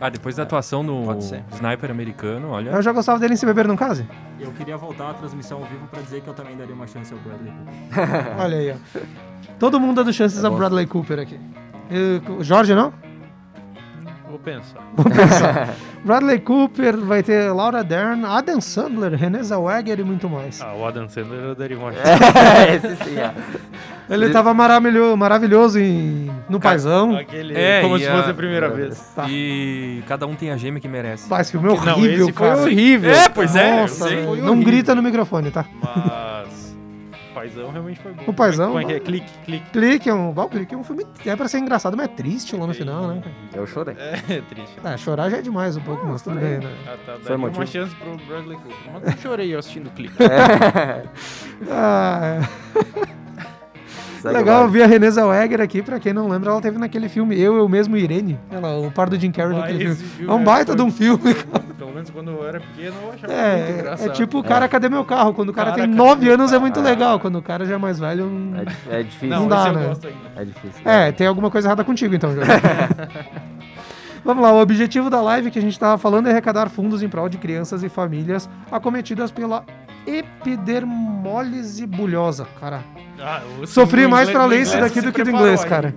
[0.00, 1.10] Ah, depois da atuação no.
[1.52, 2.70] Sniper americano, olha.
[2.70, 4.06] Eu já gostava dele em Se Beber Não Case.
[4.38, 7.12] Eu queria voltar à transmissão ao vivo pra dizer que eu também daria uma chance
[7.12, 8.36] ao Bradley Cooper.
[8.38, 9.00] Olha aí, ó.
[9.58, 10.56] Todo mundo dando chances É a bom.
[10.56, 11.40] Bradley Cooper aqui.
[11.90, 12.92] E, o Jorge, não?
[14.28, 14.82] Vou pensar.
[16.04, 20.60] Bradley Cooper, vai ter Laura Dern, Adam Sandler, Renée Zellweger e muito mais.
[20.60, 22.08] Ah, o Adam Sandler eu daria uma chance.
[22.08, 23.32] É, esse sim, é.
[24.10, 27.16] Ele tava maravilhoso, maravilhoso em, no Paizão.
[27.16, 28.98] Aquele, É, como se a- fosse a primeira vez.
[29.14, 29.26] Tá.
[29.28, 31.28] E cada um tem a gêmea que merece.
[31.28, 32.60] Pá, esse filme é Não, horrível, esse foi cara.
[32.60, 33.10] horrível.
[33.10, 34.56] É, pois é, Nossa, não horrível.
[34.56, 35.64] grita no microfone, tá?
[35.82, 36.67] Mas.
[37.38, 38.22] O Paizão realmente foi bom.
[38.26, 39.00] O Paizão, Como é que é?
[39.00, 39.70] Clique, clique.
[39.70, 42.56] Clique é um, bom, Clique é um filme é pra ser engraçado, mas é triste
[42.56, 43.22] lá no final, né?
[43.54, 43.94] Eu chorei.
[44.28, 44.76] É triste.
[44.82, 46.70] Ah, chorar já é demais um pouco, mas tudo bem, né?
[46.86, 47.66] Ah, tá, Foi daria uma motivo.
[47.66, 48.76] chance pro Bradley Cooper.
[48.92, 50.14] Mas eu chorei assistindo o clique.
[51.70, 53.17] Ah, Segue
[54.24, 57.38] legal, eu vi a Renée Zellweger aqui, pra quem não lembra, ela teve naquele filme
[57.40, 58.38] Eu, Eu Mesmo e Irene.
[58.50, 59.94] Ela, o par do Jim Carrey Ah, filme.
[59.94, 61.34] filme É um é- baita foi- de um filme.
[61.78, 64.08] Pelo menos quando eu era pequeno eu achava muito É, engraçado.
[64.10, 65.32] é tipo o cara, cadê meu carro?
[65.34, 67.18] Quando o cara, Cara, tem cadê 9 meu anos é muito legal.
[67.20, 68.24] Quando o cara já é mais velho.
[68.26, 68.52] hum,
[68.90, 69.28] É, é difícil.
[69.28, 69.92] Não, não dá, né?
[70.36, 70.80] É difícil.
[70.84, 72.50] É, tem alguma coisa errada contigo então, Jorge.
[74.24, 77.08] Vamos lá, o objetivo da live que a gente estava falando é arrecadar fundos em
[77.08, 79.64] prol de crianças e famílias acometidas pela
[80.16, 82.80] epidermólise bulhosa, cara.
[83.20, 85.68] Ah, Sofri mais pra o ler isso daqui do que do inglês, aí.
[85.68, 85.94] cara.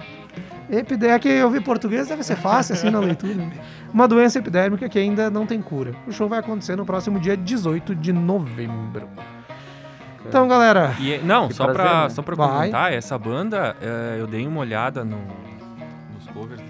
[0.69, 1.05] Epide...
[1.07, 3.35] É que eu vi português, deve ser fácil assim na leitura.
[3.35, 3.51] né?
[3.93, 5.93] Uma doença epidérmica que ainda não tem cura.
[6.07, 9.09] O show vai acontecer no próximo dia 18 de novembro.
[10.25, 12.09] Então, galera, E, não, Que só, prazer, pra, né?
[12.09, 12.49] só pra Vai.
[12.49, 15.17] comentar, essa banda, é, eu dei uma olhada no-
[16.13, 16.61] nos covers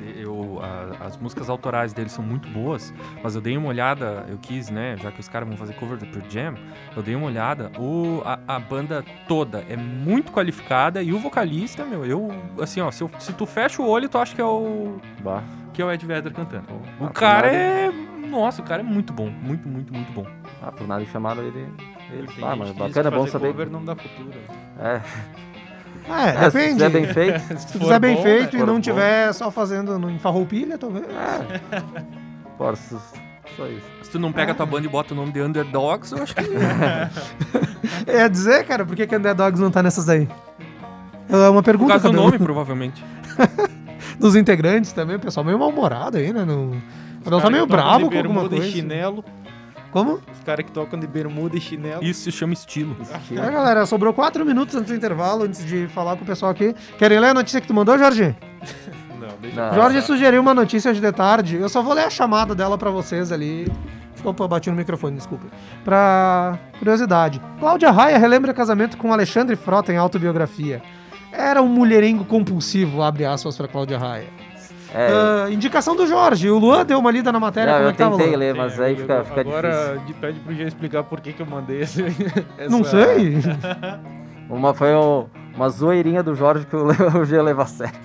[0.62, 2.94] a- as músicas autorais deles são muito boas,
[3.24, 5.98] mas eu dei uma olhada, eu quis, né, já que os caras vão fazer cover
[5.98, 6.56] do Pearl Jam,
[6.96, 11.84] eu dei uma olhada, o, a, a banda toda é muito qualificada e o vocalista,
[11.86, 12.30] meu, eu,
[12.62, 15.44] assim, ó, se, eu- se tu fecha o olho, tu acha que é o, Bah.
[15.74, 16.66] que é o Ed Vedder cantando.
[17.00, 17.92] O Ah, cara nada- é,
[18.28, 20.26] nossa, o cara é muito bom, muito, muito, muito bom.
[20.62, 21.68] Ah, por nada chamaram ele.
[22.12, 23.48] ele ah, mas bacana, é que bom saber.
[23.48, 24.32] cover não dá futuro.
[24.80, 25.02] É,
[26.10, 26.74] é, é, se depende.
[26.74, 27.40] fizer bem feito.
[27.60, 28.64] Se fizer bem bom, feito né?
[28.64, 28.82] e não bom.
[28.82, 31.06] tiver só fazendo no, em farroupilha, talvez.
[32.58, 33.02] Posso.
[33.56, 33.86] Só isso.
[34.04, 36.36] Se tu não pega a tua banda e bota o nome de Underdogs, eu acho
[36.36, 36.42] que
[38.08, 40.28] É dizer, cara, por que, que Underdogs não tá nessas aí?
[41.30, 42.32] É uma por pergunta causa do Cabelo.
[42.32, 43.04] nome, provavelmente.
[44.20, 46.44] dos integrantes também, o pessoal meio mal-humorado aí, né?
[46.44, 46.72] No...
[46.72, 48.66] O Cabelo tá meio bravo de com alguma coisa.
[48.66, 49.24] e chinelo.
[49.92, 50.20] Como?
[50.32, 52.04] Os caras que tocam de bermuda e chinelo.
[52.04, 52.96] Isso se chama estilo.
[53.02, 53.42] Estilo.
[53.42, 56.74] É, galera, sobrou quatro minutos antes do intervalo, antes de falar com o pessoal aqui.
[56.98, 58.36] Querem ler a notícia que tu mandou, Jorge?
[59.20, 59.74] Não, deixa Não.
[59.76, 61.58] Jorge sugeriu uma notícia de tarde.
[61.58, 63.68] Eu só vou ler a chamada dela pra vocês ali.
[64.24, 65.46] Opa, bati no microfone, desculpa.
[65.84, 67.42] Pra curiosidade.
[67.60, 70.82] Cláudia Raia relembra casamento com Alexandre Frota em autobiografia.
[71.32, 74.28] Era um mulherengo compulsivo, abre aspas pra Cláudia Raia.
[74.94, 75.08] É,
[75.46, 76.50] Ah, indicação do Jorge.
[76.50, 77.72] O Luan deu uma lida na matéria.
[77.72, 78.38] não, como é eu que tava, tentei Luan?
[78.40, 80.06] ler, mas Sim, aí fica, fica Agora difícil.
[80.06, 82.02] de- pede pro Jean explicar por que, que eu mandei esse.
[82.70, 83.36] Não essa- sei.
[84.50, 87.96] Uma, foi um- uma zoeirinha do Jorge que o o G leva a sério.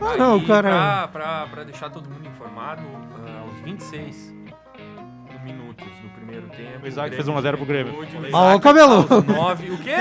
[0.00, 0.68] Ah, não, E cara.
[0.68, 2.82] Pra, pra, pra deixar todo mundo informado,
[3.26, 4.39] ah, aos 26 minutos do
[6.30, 6.84] primeiro tempo.
[6.84, 7.92] O Isaac fez Grêmio 1 a 0 pro Grêmio.
[7.94, 9.06] um Ah, ô, Cabelo.
[9.10, 9.70] aos 9.
[9.70, 9.94] O quê?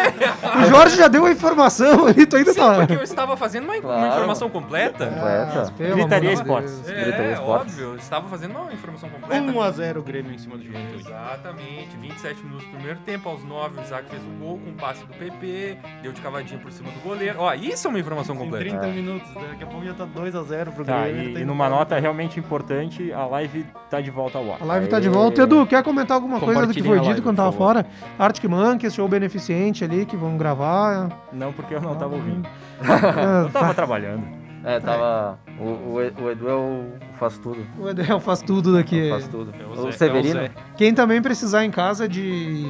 [0.59, 2.75] O Jorge já deu a informação ali, tu ainda Sim, tá.
[2.75, 4.07] porque eu estava fazendo uma, uma Claro.
[4.07, 5.05] informação completa.
[5.07, 5.73] Completa.
[5.77, 6.79] Pelo Gritaria Esportes.
[6.79, 6.97] Deus.
[6.99, 7.73] Gritaria É, Esportes.
[7.73, 9.41] óbvio, eu estava fazendo uma informação completa.
[9.51, 10.99] 1x0 o Grêmio em cima do Juventude.
[10.99, 14.73] Exatamente, 27 minutos do primeiro tempo, aos 9 o Isaac fez o gol com um
[14.73, 17.35] passe do PP, deu de cavadinha por cima do goleiro.
[17.39, 18.77] Ó, isso é uma informação Em completa.
[18.79, 21.37] 30 minutos, daqui a pouco já tá 2x0 pro Tá, Grêmio.
[21.37, 24.57] e, e numa nota realmente importante, a live tá de volta ao ar.
[24.61, 25.41] A live tá de volta.
[25.43, 27.85] Edu, quer comentar alguma coisa do que foi dito live, quando tava fora?
[28.17, 31.09] Arctic Monkeys, show beneficente ali que vão gravar.
[31.33, 32.47] Não, porque eu não tava ouvindo.
[32.81, 34.23] Ah, Eu tava trabalhando.
[34.63, 35.39] É, tava.
[35.59, 36.85] O, o, o Edu é o
[37.17, 37.65] faz tudo.
[37.79, 39.09] O Edel faz tudo daqui.
[39.09, 39.53] Faz tudo.
[39.57, 40.39] É o O, Zé- Severino.
[40.39, 40.51] é o Zé.
[40.77, 42.65] Quem também precisar em casa de.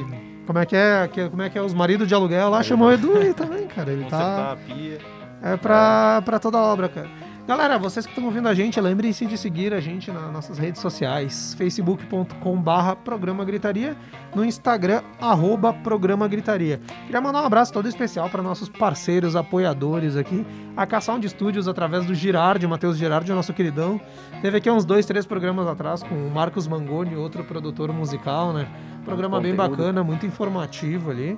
[0.46, 1.08] Como é que é?
[1.12, 1.62] que- Como é que é?
[1.62, 3.90] Os maridos de aluguel lá chamou o Edu aí também, cara.
[3.92, 4.52] Ele Consertar tá.
[4.52, 4.98] a pia.
[5.42, 7.08] É pra, pra toda a obra, cara.
[7.50, 10.80] Galera, vocês que estão ouvindo a gente, lembrem-se de seguir a gente nas nossas redes
[10.80, 11.52] sociais.
[11.54, 13.96] facebook.com barra Programa Gritaria,
[14.32, 16.80] no Instagram, arroba Programa Gritaria.
[17.06, 20.46] Queria mandar um abraço todo especial para nossos parceiros, apoiadores aqui.
[20.76, 24.00] A K-Sound Studios, através do Girardi, Matheus Girardi, nosso queridão.
[24.40, 28.68] Teve aqui uns dois, três programas atrás com o Marcos Mangoni, outro produtor musical, né?
[29.04, 31.36] Programa bem bacana, muito informativo ali.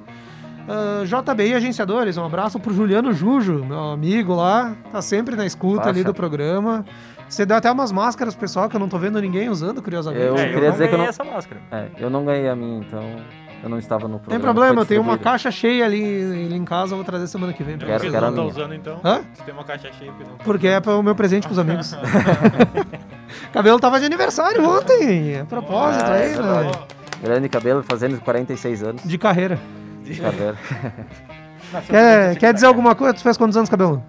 [0.68, 5.88] Ah, JBI Agenciadores, um abraço pro Juliano Jujo, meu amigo lá, tá sempre na escuta
[5.88, 6.85] ali do programa.
[7.29, 10.22] Você deu até umas máscaras, pessoal, que eu não tô vendo ninguém usando, curiosamente.
[10.25, 11.61] Eu é, eu queria não dizer que eu ganhei não- essa máscara.
[11.70, 13.03] É, eu não ganhei a minha, então.
[13.62, 14.44] eu não estava no Tem programa.
[14.53, 17.53] problema, foi eu tenho uma caixa cheia ali, ali em casa, eu vou trazer semana
[17.53, 17.79] que vem.
[17.79, 19.01] pra Quero- quero não tá usando então?
[19.05, 19.22] Hã?
[19.33, 21.59] Você tem uma caixa cheia porque não tá Porque é para o meu presente pros
[21.59, 21.96] amigos.
[23.53, 26.70] Cabelo tava de aniversário ontem, a propósito Ah, aí, é né?
[27.22, 29.03] Grande cabelo, fazendo 46 anos.
[29.05, 29.59] De carreira.
[30.21, 30.57] Cabelo.
[31.88, 33.15] Quer, quer dizer alguma coisa?
[33.15, 34.03] Tu fez quantos anos, cabelo?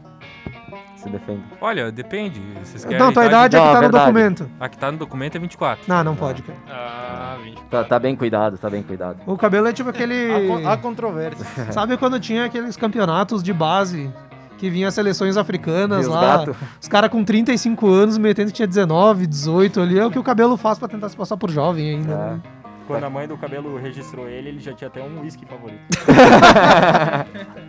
[0.97, 1.43] Se defende.
[1.61, 2.41] Olha, depende.
[2.61, 4.05] Vocês querem Não, tua idade é Não, que a tá no verdade.
[4.05, 4.49] documento.
[4.59, 5.83] A que tá no documento é 24.
[5.87, 6.57] Não, não pode, cara.
[6.69, 7.61] Ah, 20.
[7.69, 9.17] Tá, tá bem cuidado, tá bem cuidado.
[9.25, 10.47] O cabelo é tipo aquele.
[10.47, 11.45] Con- há controvérsia.
[11.71, 14.11] Sabe quando tinha aqueles campeonatos de base
[14.57, 16.37] que vinha as seleções africanas E os lá?
[16.37, 16.55] gato?
[16.81, 19.99] Os caras com 35 anos metendo que tinha 19, 18 ali.
[19.99, 22.39] É o que o cabelo faz pra tentar se passar por jovem ainda.
[22.49, 22.62] É.
[22.93, 25.81] Quando a mãe do cabelo registrou ele, ele já tinha até um whisky favorito.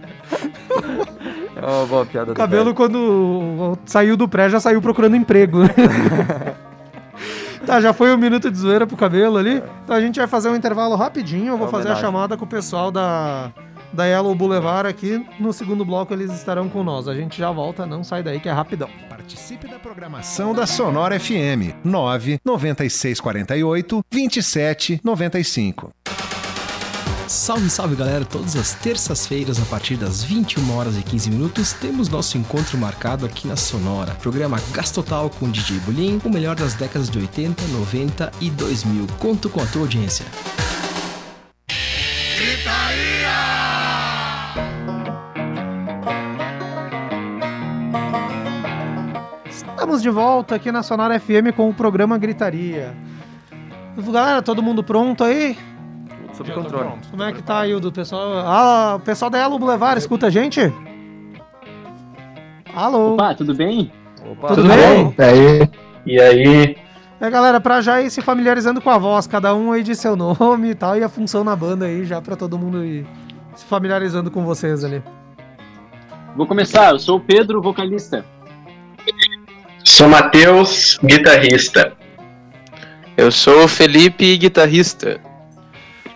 [1.67, 5.61] Oh, boa piada O do cabelo, quando saiu do pré, já saiu procurando emprego.
[5.63, 5.69] né?
[7.65, 9.63] tá, já foi um minuto de zoeira pro cabelo ali.
[9.85, 11.53] Então a gente vai fazer um intervalo rapidinho.
[11.53, 13.51] Eu vou É fazer a chamada com o pessoal da,
[13.95, 15.25] da Yellow Boulevard aqui.
[15.39, 17.09] No segundo bloco eles estarão com nós.
[17.09, 18.89] A gente já volta, não sai daí que é rapidão.
[19.09, 25.93] Participe da programação da Sonora FM 9 9648 2795.
[27.27, 28.25] Salve, salve galera!
[28.25, 33.25] Todas as terças-feiras, a partir das 21 horas e 15 minutos, temos nosso encontro marcado
[33.25, 34.15] aqui na Sonora.
[34.17, 39.07] Programa Gastotal com DJ Bulim, o melhor das décadas de 80, 90 e 2000.
[39.19, 40.27] Conto com a tua audiência.
[49.85, 52.95] Estamos de volta aqui na Sonora FM com o programa Gritaria.
[54.11, 55.59] Galera, todo mundo pronto aí?
[56.09, 56.85] Tudo sob controle.
[56.89, 57.09] pronto.
[57.11, 58.33] Como é que tá aí o do pessoal?
[58.47, 60.73] Ah, o pessoal da Yellow Boulevard, escuta a gente?
[62.75, 63.13] Alô?
[63.13, 63.93] Opa, tudo bem?
[64.27, 65.15] Opa, Tudo bem?
[65.19, 65.71] E aí?
[66.07, 66.77] E aí?
[67.21, 70.17] É, galera, pra já ir se familiarizando com a voz, cada um aí de seu
[70.17, 73.07] nome e tal, e a função na banda aí, já pra todo mundo ir
[73.55, 75.03] se familiarizando com vocês ali.
[76.35, 78.25] Vou começar, eu sou o Pedro, vocalista.
[79.95, 81.93] Sou Matheus, guitarrista.
[83.17, 85.21] Eu sou o Felipe, guitarrista.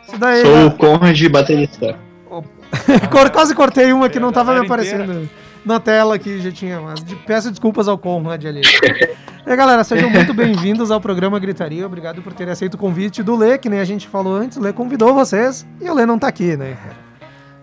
[0.04, 0.64] Isso daí, Sou né?
[0.64, 1.96] o Conrad, baterista.
[3.32, 4.74] Quase cortei uma que não A tava me inteira.
[4.74, 5.30] aparecendo
[5.64, 8.62] na tela aqui, já tinha, mas peço desculpas ao Conrad ali.
[9.46, 11.86] E aí, galera, sejam muito bem-vindos ao programa Gritaria.
[11.86, 14.58] Obrigado por terem aceito o convite do Lê, que nem a gente falou antes.
[14.58, 16.76] O Lê convidou vocês e o Lê não tá aqui, né?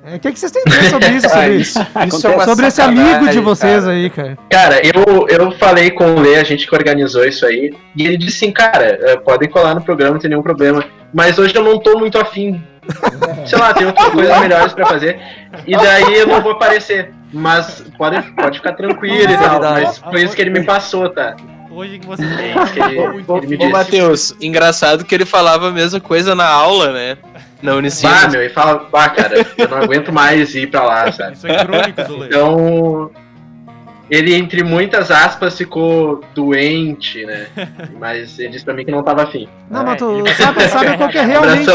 [0.05, 1.29] É, O que, que vocês têm a dizer sobre isso?
[1.29, 3.93] Sobre, isso- Isso é sobre esse amigo de vocês cara.
[3.95, 4.37] aí, cara?
[4.49, 8.17] Cara, eu, eu falei com o Lê, a gente que organizou isso aí, e ele
[8.17, 10.83] disse assim, cara, eh, podem colar no programa, não tem nenhum problema.
[11.13, 12.61] Mas hoje eu não tô muito afim.
[13.47, 15.19] Sei lá, tem outras coisas melhores pra fazer.
[15.65, 17.11] E daí eu não vou aparecer.
[17.33, 19.59] Mas pode, pode ficar tranquilo e tal.
[19.59, 21.35] Mas foi isso que ele me passou, tá?
[21.71, 22.07] Hoje que
[22.79, 23.69] É ele me Ô.
[23.69, 27.17] Matheus, engraçado que ele falava a mesma coisa na aula, né?
[27.61, 28.27] Na Bah, Unicinos.
[28.33, 31.33] meu, e fala, bah, cara, eu não aguento mais ir pra lá, sabe?
[31.33, 32.27] Isso é crônico do Lê.
[32.27, 33.11] Então,
[34.09, 37.47] ele, entre muitas aspas, ficou doente, né?
[37.99, 39.47] Mas ele disse pra mim que não tava afim.
[39.69, 41.67] Não, É, mas tu sabe, sabe qual que é realmente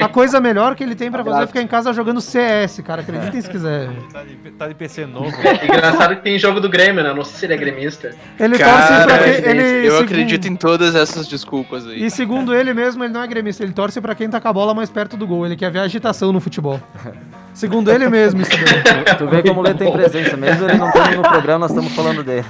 [0.00, 3.02] a coisa melhor que ele tem pra fazer é ficar em casa jogando CS, cara.
[3.02, 3.90] Acreditem se quiser.
[3.90, 5.30] Ele tá de, tá de PC novo.
[5.62, 7.12] Engraçado que tem jogo do Grêmio, né?
[7.12, 8.14] Não sei se ele é gremista.
[8.38, 9.32] Ele torce Cara, pra quem.
[9.34, 12.04] eu Ele, Eu segundo- acredito em todas essas desculpas aí.
[12.06, 14.52] E segundo ele mesmo, ele não é gremista, ele torce pra quem tá com a
[14.54, 15.44] bola mais perto do gol.
[15.44, 16.80] Ele quer ver agitação no futebol.
[17.52, 19.16] Segundo ele mesmo, isso daí.
[19.16, 21.92] Tu vê como o Lê tem presença, mesmo ele não estando no programa, nós estamos
[21.92, 22.46] falando dele.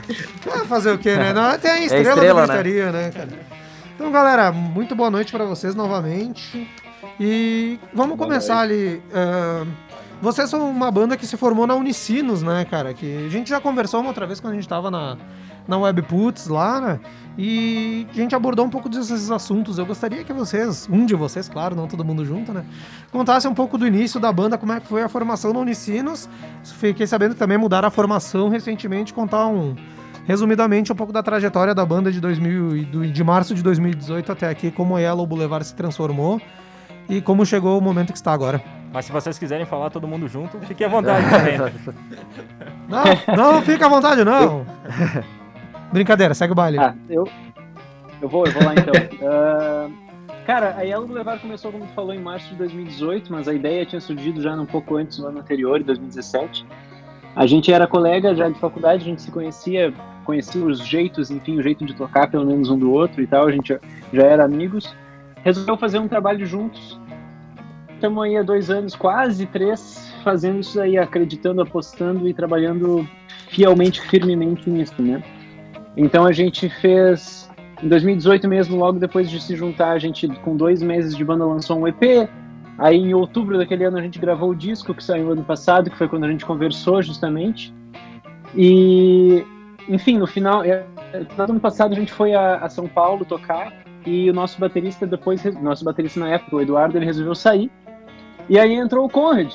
[0.52, 1.32] Ah, fazer o quê, né?
[1.32, 3.10] Não, tem a estrela, estrela, da gritaria, né?
[3.10, 3.28] cara?
[3.94, 6.68] Então, galera, muito boa noite pra vocês novamente.
[7.18, 9.02] E vamos começar ali.
[9.12, 9.64] ah,
[10.22, 12.92] vocês são uma banda que se formou na Unicinos, né, cara?
[12.92, 15.16] Que a gente já conversou uma outra vez quando a gente tava na,
[15.70, 17.00] na Webputs lá, né?
[17.38, 19.78] E a gente abordou um pouco desses assuntos.
[19.78, 22.64] Eu gostaria que vocês, um de vocês, claro, não todo mundo junto, né?
[23.10, 26.28] Contasse um pouco do início da banda, como é que foi a formação na Unicinos.
[26.64, 29.74] Fiquei sabendo que também mudaram a formação recentemente, contar um,
[30.26, 34.32] resumidamente um pouco da trajetória da banda de 2000 e do- de março de 2018
[34.32, 36.40] até aqui, como a Yellow Boulevard se transformou
[37.08, 38.60] e como chegou o momento que está agora.
[38.92, 41.56] Mas se vocês quiserem falar todo mundo junto, fique à vontade também.
[42.88, 44.66] Não, não fica à vontade, não.
[45.92, 46.78] Brincadeira, segue o baile.
[46.78, 47.28] Ah, eu,
[48.22, 48.94] eu vou, eu vou lá então.
[49.22, 49.88] Ah,
[50.46, 53.84] cara, a Yellow Boulevard começou, como tu falou, em março de 2018, mas a ideia
[53.84, 56.66] tinha surgido já um pouco antes, no ano anterior, em 2017.
[57.36, 59.92] A gente era colega já de faculdade, a gente se conhecia,
[60.24, 63.46] conhecia os jeitos, enfim, o jeito de tocar pelo menos um do outro e tal,
[63.46, 63.78] a gente
[64.12, 64.94] já era amigos.
[65.44, 66.98] Resolveu fazer um trabalho juntos.
[67.94, 73.06] Estamos aí há dois anos, quase três, fazendo isso aí, acreditando, apostando e trabalhando
[73.48, 75.22] fielmente, firmemente nisso, né?
[76.00, 77.46] Então a gente fez
[77.82, 81.44] em 2018 mesmo, logo depois de se juntar, a gente com dois meses de banda
[81.44, 82.26] lançou um EP.
[82.78, 85.98] Aí em outubro daquele ano a gente gravou o disco que saiu ano passado, que
[85.98, 87.74] foi quando a gente conversou justamente.
[88.56, 89.44] E,
[89.90, 90.86] enfim, no final, é,
[91.36, 93.70] no ano passado a gente foi a, a São Paulo tocar
[94.06, 97.70] e o nosso baterista depois, nosso baterista na época, o Eduardo, ele resolveu sair.
[98.48, 99.52] E aí entrou o Conrad.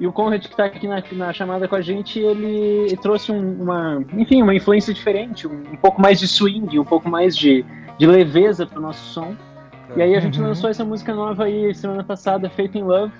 [0.00, 3.62] E o Conrad que está aqui na, na, chamada com a gente, ele trouxe um,
[3.62, 7.64] uma, enfim, uma influência diferente, um, um, pouco mais de swing, um pouco mais de,
[7.98, 9.34] de leveza para o nosso som.
[9.96, 10.48] E aí a gente Uhum.
[10.48, 13.12] lançou essa música nova aí semana passada, Faith in Love,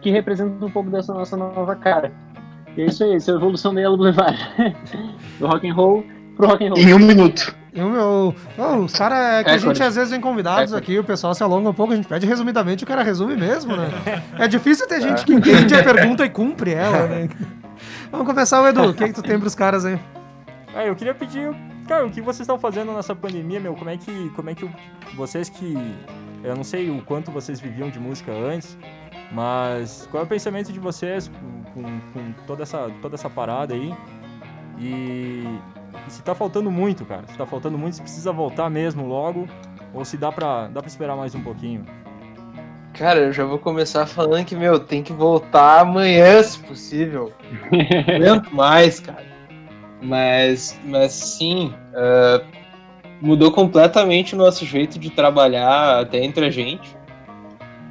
[0.00, 2.12] que representa um pouco dessa nossa nova cara.
[2.76, 4.36] E é isso aí, essa é a evolução da Yellow Boulevard.
[5.38, 6.04] Do rock and roll
[6.36, 6.78] pro rock and roll.
[6.78, 7.54] Em um minuto.
[7.74, 10.76] Eu, meu, oh, os caras é que É, a gente às vezes vem convidados É,
[10.76, 13.76] aqui, o pessoal se alonga um pouco, a gente pede resumidamente, o cara resume mesmo,
[13.76, 13.88] né?
[14.38, 17.28] É difícil ter gente que entende a pergunta e cumpre ela, né?
[18.12, 19.98] Vamos começar, o Edu, o que, que tu tem pros caras aí?
[20.72, 21.52] Ah, eu queria pedir,
[21.88, 23.74] cara, o que vocês estão fazendo nessa pandemia, meu?
[23.74, 24.70] Como é que, como é que o-
[25.16, 25.76] vocês que,
[26.44, 28.78] eu não sei o quanto vocês viviam de música antes,
[29.32, 33.74] mas qual é o pensamento de vocês com, com- com toda essa, toda essa parada
[33.74, 33.92] aí?
[34.78, 35.44] E,
[36.06, 37.24] e se tá faltando muito, cara?
[37.28, 39.48] Se tá faltando muito, se precisa voltar mesmo logo,
[39.92, 41.84] ou se dá pra, dá pra esperar mais um pouquinho?
[42.94, 47.32] Cara, eu já vou começar falando que, meu, tem que voltar amanhã, se possível.
[48.20, 49.24] Não aguento mais, cara.
[50.00, 52.40] Mas, mas sim, ah,
[53.20, 56.96] mudou completamente o nosso jeito de trabalhar até entre a gente.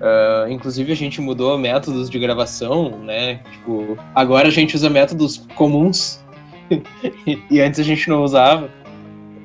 [0.02, 3.42] Ah, inclusive a gente mudou métodos de gravação, né?
[3.52, 6.23] Tipo, agora a gente usa métodos comuns
[7.50, 8.70] e antes a gente não usava.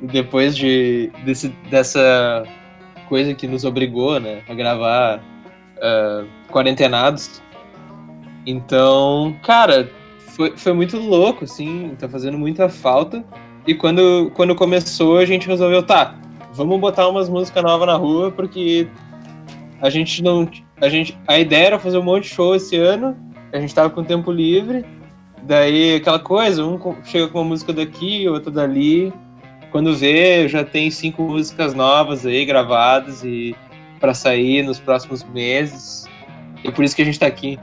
[0.00, 2.44] Depois de desse, dessa
[3.08, 5.20] coisa que nos obrigou, né, a gravar
[5.82, 7.42] ah, quarentenados.
[8.46, 9.90] Então, cara,
[10.28, 13.24] foi, foi muito louco, assim, tá fazendo muita falta.
[13.66, 16.14] E quando, quando começou, a gente resolveu, tá,
[16.52, 18.88] vamos botar umas músicas novas na rua, porque
[19.80, 20.48] a gente não.
[20.80, 23.16] A, gente, a ideia era fazer um monte de show esse ano,
[23.52, 24.84] a gente tava com tempo livre,
[25.42, 29.12] daí aquela coisa, um chega com uma música daqui, outra dali.
[29.70, 33.54] Quando vê, já tem cinco músicas novas aí gravadas e
[34.00, 36.06] para sair nos próximos meses.
[36.64, 37.58] E por isso que a gente tá aqui.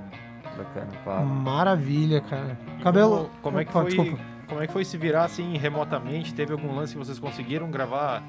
[0.55, 1.25] Bacana, claro.
[1.25, 2.57] Maravilha, cara.
[2.83, 3.17] Cabelo.
[3.17, 3.85] Como, como é que foi?
[3.85, 4.19] Desculpa.
[4.47, 6.33] Como é que foi se virar assim remotamente?
[6.33, 8.23] Teve algum lance que vocês conseguiram gravar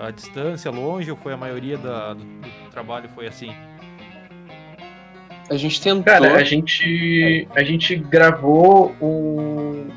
[0.00, 3.50] à distância, longe, ou foi a maioria da- do, do trabalho foi assim?
[5.50, 6.04] A gente tentou.
[6.04, 9.88] Cara, a gente, a gente gravou um,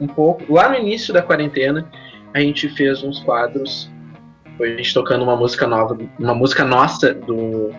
[0.00, 0.52] um pouco.
[0.52, 1.88] Lá no início da quarentena,
[2.34, 3.90] a gente fez uns quadros.
[4.56, 7.70] Foi a gente tocando uma música nova, uma música nossa do,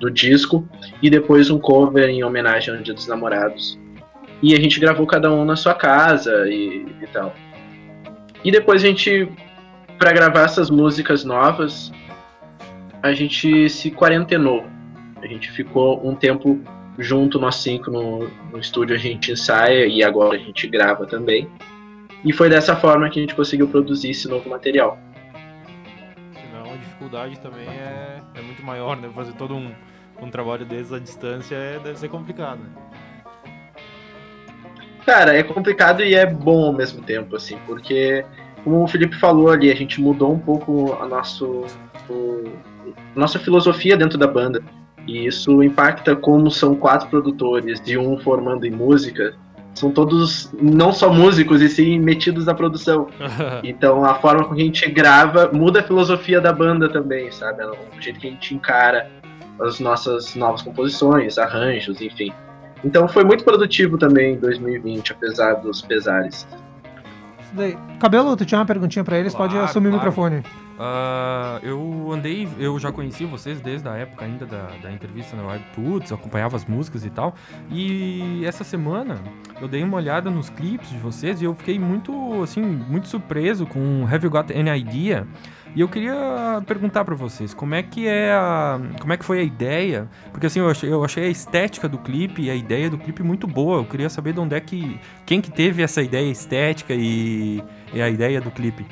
[0.00, 0.68] do disco,
[1.00, 3.78] e depois um cover em homenagem ao Dia dos Namorados.
[4.42, 7.32] E a gente gravou cada um na sua casa e, e tal.
[8.44, 9.28] E depois a gente,
[9.98, 11.92] pra gravar essas músicas novas,
[13.02, 14.64] a gente se quarentenou.
[15.22, 16.60] A gente ficou um tempo
[16.98, 21.48] junto, nós cinco, no, no estúdio a gente ensaia e agora a gente grava também.
[22.24, 24.98] E foi dessa forma que a gente conseguiu produzir esse novo material.
[26.34, 29.08] Senão a dificuldade também é, é muito maior, né?
[29.14, 29.70] Fazer todo um,
[30.20, 32.70] um trabalho desses à distância é- deve ser complicado, né?
[35.04, 38.24] Cara, é complicado e é bom ao mesmo tempo, assim, porque,
[38.64, 41.64] como o Felipe falou ali, a gente mudou um pouco a nosso,
[42.10, 42.52] o-
[43.14, 44.60] nossa filosofia dentro da banda.
[45.06, 49.34] E isso impacta como são quatro produtores e um formando em música.
[49.74, 53.08] São todos não só músicos, e sim metidos na produção.
[53.62, 57.64] Então a forma como a gente grava muda a filosofia da banda também, sabe?
[57.64, 59.10] O jeito que a gente encara
[59.60, 62.32] as nossas novas composições, arranjos, enfim.
[62.84, 66.46] Então foi muito produtivo também em 2020, apesar dos pesares.
[67.56, 67.76] Daí.
[67.98, 70.06] Cabelo, tu tinha uma perguntinha pra eles, pode Claro, assumir o claro.
[70.10, 70.42] microfone.
[70.78, 75.46] Ah, eu andei, eu já conheci vocês desde a época ainda da, da entrevista no
[75.48, 77.34] Web Tuts, acompanhava as músicas e tal.
[77.70, 79.16] E essa semana
[79.60, 83.64] eu dei uma olhada nos clipes de vocês e eu fiquei muito, assim, muito surpreso
[83.64, 85.26] com Have You Got Any Idea?
[85.76, 89.40] E eu queria perguntar pra vocês, como é que é a, como é que foi
[89.40, 90.08] a ideia?
[90.32, 93.22] Porque assim, eu achei, eu achei a estética do clipe e a ideia do clipe
[93.22, 93.80] muito boa.
[93.80, 97.62] Eu queria saber de onde é que, quem que teve essa ideia estética e,
[97.92, 98.86] e a ideia do clipe.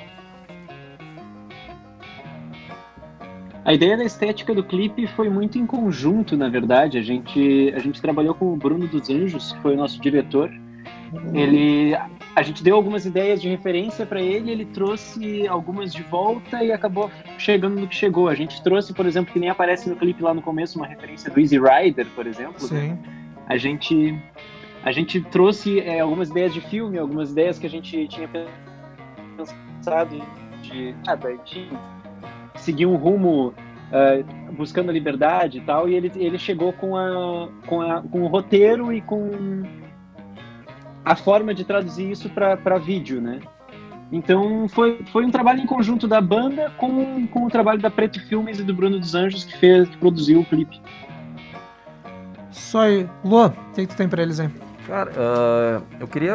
[3.65, 6.99] A ideia da estética do clipe foi muito em conjunto, na verdade.
[6.99, 10.51] A gente, a gente trabalhou com o Bruno dos Anjos, que foi o nosso diretor.
[11.33, 11.97] Ele,
[12.37, 16.73] a gente deu algumas ideias de referência para ele, ele trouxe algumas de volta e
[16.73, 18.29] acabou chegando no que chegou.
[18.29, 21.31] A gente trouxe, por exemplo, que nem aparece no clipe lá no começo, uma referência
[21.31, 22.67] do Easy Rider, por exemplo.
[22.73, 22.81] né?
[22.81, 22.99] Sim.
[23.47, 24.19] A gente,
[24.83, 28.29] a gente trouxe é, algumas ideias de filme, algumas ideias que a gente tinha
[29.37, 30.21] pensado
[30.63, 31.15] de, ah,
[31.45, 31.69] de
[32.57, 37.49] seguir um rumo uh, buscando a liberdade e tal, e ele, ele chegou com, a,
[37.67, 39.31] com, a, com o roteiro e com
[41.05, 43.41] a forma de traduzir isso para vídeo, né?
[44.11, 48.21] Então foi, foi um trabalho em conjunto da banda com, com o trabalho da Preto
[48.27, 50.81] Filmes e do Bruno dos Anjos que fez, que produziu o clipe.
[52.51, 53.09] Só aí.
[53.25, 54.49] Luan, o que tu tem pra eles aí?
[54.87, 56.35] Cara, uh, eu queria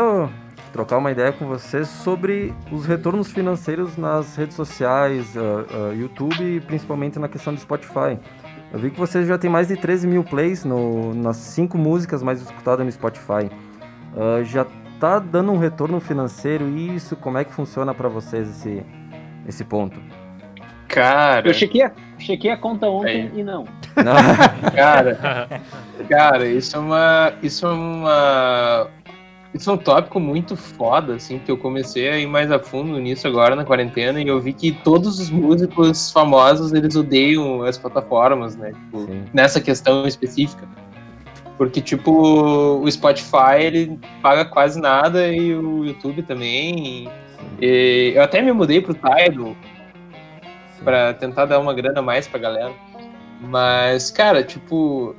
[0.73, 6.43] trocar uma ideia com vocês sobre os retornos financeiros nas redes sociais, uh, uh, YouTube
[6.43, 8.19] e principalmente na questão do Spotify.
[8.71, 12.21] Eu vi que vocês já tem mais de 13 mil plays no, nas cinco músicas
[12.21, 13.49] mais escutadas no Spotify.
[14.15, 14.65] Uh, já
[14.99, 17.15] tá dando um retorno financeiro isso?
[17.15, 18.83] Como é que funciona para vocês esse,
[19.47, 19.99] esse ponto?
[20.89, 21.47] Cara.
[21.47, 23.65] Eu chequei a, chequei a conta ontem e não.
[23.95, 24.15] não.
[24.75, 25.49] cara,
[26.09, 27.33] cara, isso é uma.
[27.41, 28.87] Isso é uma.
[29.53, 32.99] Isso é um tópico muito foda, assim, que eu comecei a ir mais a fundo
[32.99, 37.75] nisso agora na quarentena e eu vi que todos os músicos famosos, eles odeiam as
[37.75, 38.73] plataformas, né?
[38.73, 40.67] Tipo, nessa questão específica.
[41.59, 47.09] Porque, tipo, o Spotify, ele paga quase nada e o YouTube também.
[47.61, 49.57] E eu até me mudei pro Tidal
[50.85, 52.71] para tentar dar uma grana a mais pra galera.
[53.41, 55.13] Mas, cara, tipo,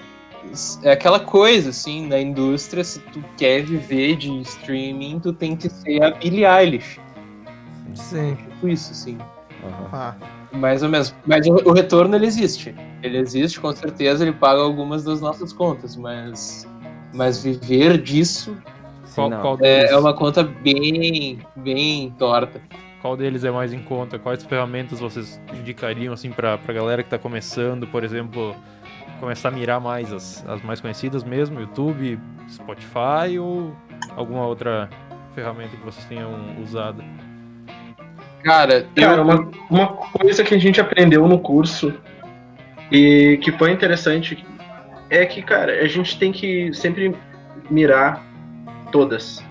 [0.83, 5.69] é aquela coisa, assim, na indústria, se tu quer viver de streaming, tu tem que
[5.69, 6.99] ser a Billie Eilish.
[7.95, 8.35] Sim.
[8.37, 9.19] Tipo isso, assim.
[9.63, 9.89] Uhum.
[9.93, 10.15] Ah.
[10.53, 11.15] Mais ou menos.
[11.27, 12.75] Mas o, o, retorno, ele existe.
[13.03, 16.69] Ele existe, com certeza, ele paga algumas das nossas contas, mas,
[17.15, 18.57] mas viver disso
[19.15, 22.61] qual, qual é, é, uma conta bem, bem torta.
[23.01, 24.19] Qual deles é mais em conta?
[24.19, 28.55] Quais ferramentas vocês indicariam, assim, pra, pra galera que tá começando, por exemplo
[29.21, 33.77] começar a mirar mais as, as mais conhecidas mesmo, YouTube, Spotify ou
[34.17, 34.89] alguma outra
[35.35, 37.05] ferramenta que vocês tenham usado?
[38.43, 41.95] Cara, Cara uma, uma coisa que a gente aprendeu no curso
[42.91, 44.45] e que foi interessante
[45.09, 47.15] é que, cara, a gente tem que sempre
[47.71, 48.25] mirar
[48.91, 49.45] todas.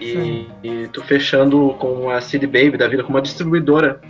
[0.00, 4.00] E, e tu fechando com a CD Baby da vida, como uma distribuidora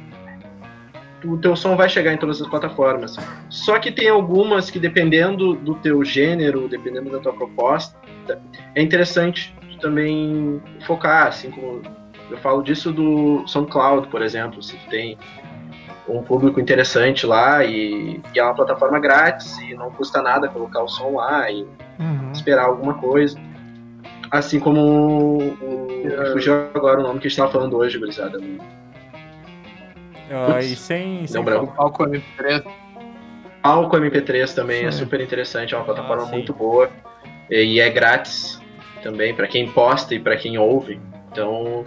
[1.25, 3.17] o teu som vai chegar em todas as plataformas.
[3.49, 7.99] Só que tem algumas que, dependendo do teu gênero, dependendo da tua proposta,
[8.75, 11.83] é interessante também focar, assim como
[12.31, 15.19] eu falo disso do SoundCloud, por exemplo, se tem
[16.09, 20.83] um público interessante lá e, e, é uma plataforma grátis e não custa nada colocar
[20.83, 21.67] o som lá e
[21.99, 22.33] uhum.
[22.33, 23.39] esperar alguma coisa.
[24.31, 28.39] Assim como o, o, fugiu agora o nome que a gente estava falando hoje, gurizada.
[28.39, 28.59] Uh,
[30.61, 32.63] e sem, sem o Palco MP3.
[33.63, 34.87] Palco MP3 também Sim.
[34.87, 36.91] é super interessante, é uma plataforma ah, muito boa
[37.51, 38.61] e é grátis
[39.03, 41.01] também para quem posta e para quem ouve.
[41.31, 41.85] Então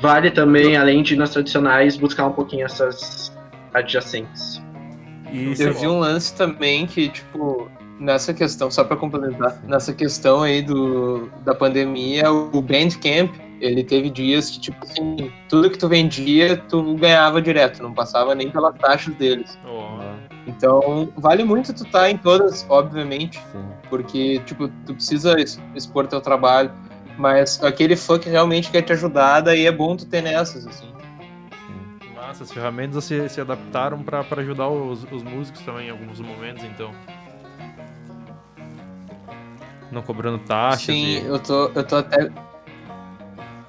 [0.00, 3.32] vale também, além de nas tradicionais, buscar um pouquinho essas
[3.74, 4.62] adjacentes.
[5.32, 7.68] Isso eu vi um lance também que, tipo,
[7.98, 14.10] nessa questão, só para complementar, nessa questão aí do, da pandemia, o Bandcamp ele teve
[14.10, 18.76] dias que, tipo assim, tudo que tu vendia, tu ganhava direto, não passava nem pelas
[18.78, 19.58] taxas deles.
[19.66, 19.98] Oh.
[20.46, 23.64] Então, vale muito tu estar tá em todas, obviamente, Sim.
[23.88, 25.36] porque, tipo, tu precisa
[25.74, 26.70] expor teu trabalho,
[27.16, 30.92] mas aquele fã que realmente quer te ajudar, daí é bom tu ter nessas, assim.
[32.14, 36.64] Massa, as ferramentas se, se adaptaram para ajudar os, os músicos também em alguns momentos,
[36.64, 36.90] então.
[39.90, 40.82] Não cobrando taxas.
[40.82, 41.26] Sim, e...
[41.26, 42.30] eu, tô, eu tô até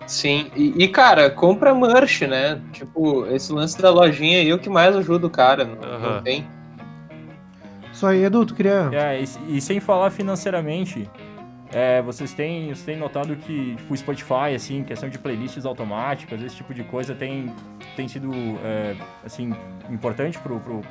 [0.08, 2.62] Sim, e, e, cara, compra merch, né?
[2.72, 6.00] Tipo, esse lance da lojinha aí é o que mais ajuda o cara, não, uhum.
[6.00, 6.48] não tem?
[7.92, 8.90] Só aí, Edu, tu queria...
[8.94, 11.10] É, e, e sem falar financeiramente,
[11.72, 16.42] é, vocês, têm, vocês têm notado que tipo, o Spotify, assim, questão de playlists automáticas,
[16.42, 17.54] esse tipo de coisa tem,
[17.96, 18.32] tem sido,
[18.64, 18.96] é,
[19.26, 19.54] assim,
[19.90, 20.40] importante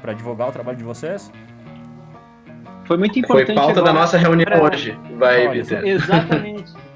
[0.01, 1.33] para divulgar o trabalho de vocês?
[2.85, 3.47] Foi muito importante.
[3.47, 4.62] Foi pauta agora, da nossa reunião pra...
[4.62, 5.85] hoje, vai, Vitor.
[5.85, 6.87] Exatamente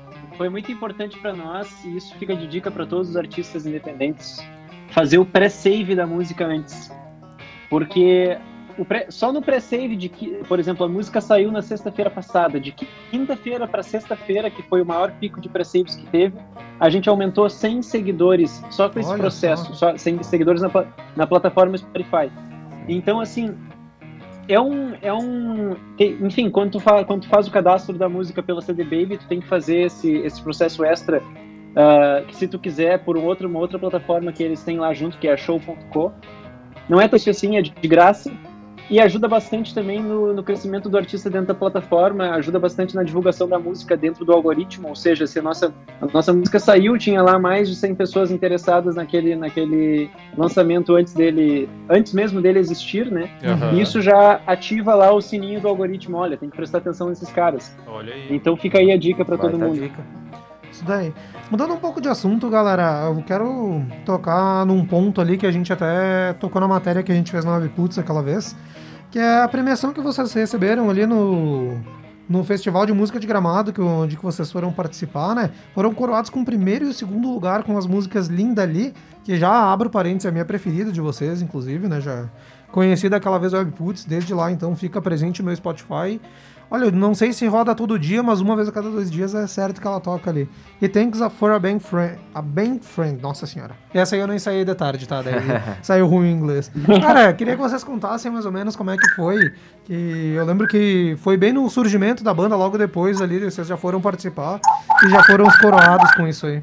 [0.41, 4.43] foi muito importante para nós e isso fica de dica para todos os artistas independentes
[4.89, 6.91] fazer o pré-save da música antes.
[7.69, 8.39] Porque
[8.85, 12.73] pré, só no pré-save de que, por exemplo, a música saiu na sexta-feira passada, de
[13.11, 16.39] quinta-feira para sexta-feira, que foi o maior pico de pré-saves que teve,
[16.79, 19.91] a gente aumentou 100 seguidores só com esse Olha processo, só.
[19.93, 20.71] só 100 seguidores na,
[21.17, 22.31] na plataforma Spotify.
[22.89, 23.55] Então, assim,
[24.49, 24.95] é um.
[25.01, 28.83] É um enfim, quando tu, faz, quando tu faz o cadastro da música pela CD
[28.85, 31.23] Baby, tu tem que fazer esse, esse processo extra.
[31.71, 34.93] Uh, que se tu quiser por um outro, uma outra plataforma que eles têm lá
[34.93, 36.13] junto, que é a show.co.
[36.89, 38.33] Não é tão assim, é de graça.
[38.91, 43.05] E ajuda bastante também no, no, crescimento do artista dentro da plataforma, ajuda bastante na
[43.05, 46.99] divulgação da música dentro do algoritmo, ou seja, se a nossa, a nossa música saiu,
[46.99, 52.59] tinha lá mais de 100 pessoas interessadas naquele, naquele lançamento antes dele, antes mesmo dele
[52.59, 53.31] existir, né?
[53.45, 53.79] Uhum.
[53.79, 57.31] E isso já ativa lá o sininho do algoritmo, olha, tem que prestar atenção nesses
[57.31, 57.77] caras.
[57.87, 58.27] Olha aí.
[58.31, 59.81] Então fica aí a dica para todo mundo.
[59.81, 60.05] Dica.
[60.71, 61.13] Isso daí.
[61.51, 65.73] Mudando um pouco de assunto, galera, eu quero tocar num ponto ali que a gente
[65.73, 68.57] até tocou na matéria que a gente fez na Putz aquela vez,
[69.11, 71.77] que é a premiação que vocês receberam ali no,
[72.29, 75.51] no Festival de Música de Gramado, que, onde que vocês foram participar, né?
[75.75, 78.95] Foram coroados com o primeiro e o segundo lugar com as músicas Linda Ali,
[79.25, 82.01] que já abro parênteses, é a minha preferida de vocês, inclusive, né?
[82.01, 82.29] Já
[82.71, 86.21] conheci daquela vez o Webputs, desde lá, então fica presente no meu Spotify.
[86.71, 89.35] Olha, eu não sei se roda todo dia, mas uma vez a cada dois dias
[89.35, 90.49] é certo que ela toca ali.
[90.81, 92.17] E Thanks for a Band Friend.
[92.33, 93.75] A Band Friend, nossa senhora.
[93.93, 95.21] Essa aí eu não ensaiei de tarde, tá?
[95.21, 95.35] Daí
[95.83, 96.71] saiu ruim em inglês.
[97.03, 99.53] Cara, queria que vocês contassem mais ou menos como é que foi.
[99.85, 103.77] Que eu lembro que foi bem no surgimento da banda, logo depois ali, vocês já
[103.77, 104.61] foram participar
[105.05, 106.63] e já foram os coroados com isso aí.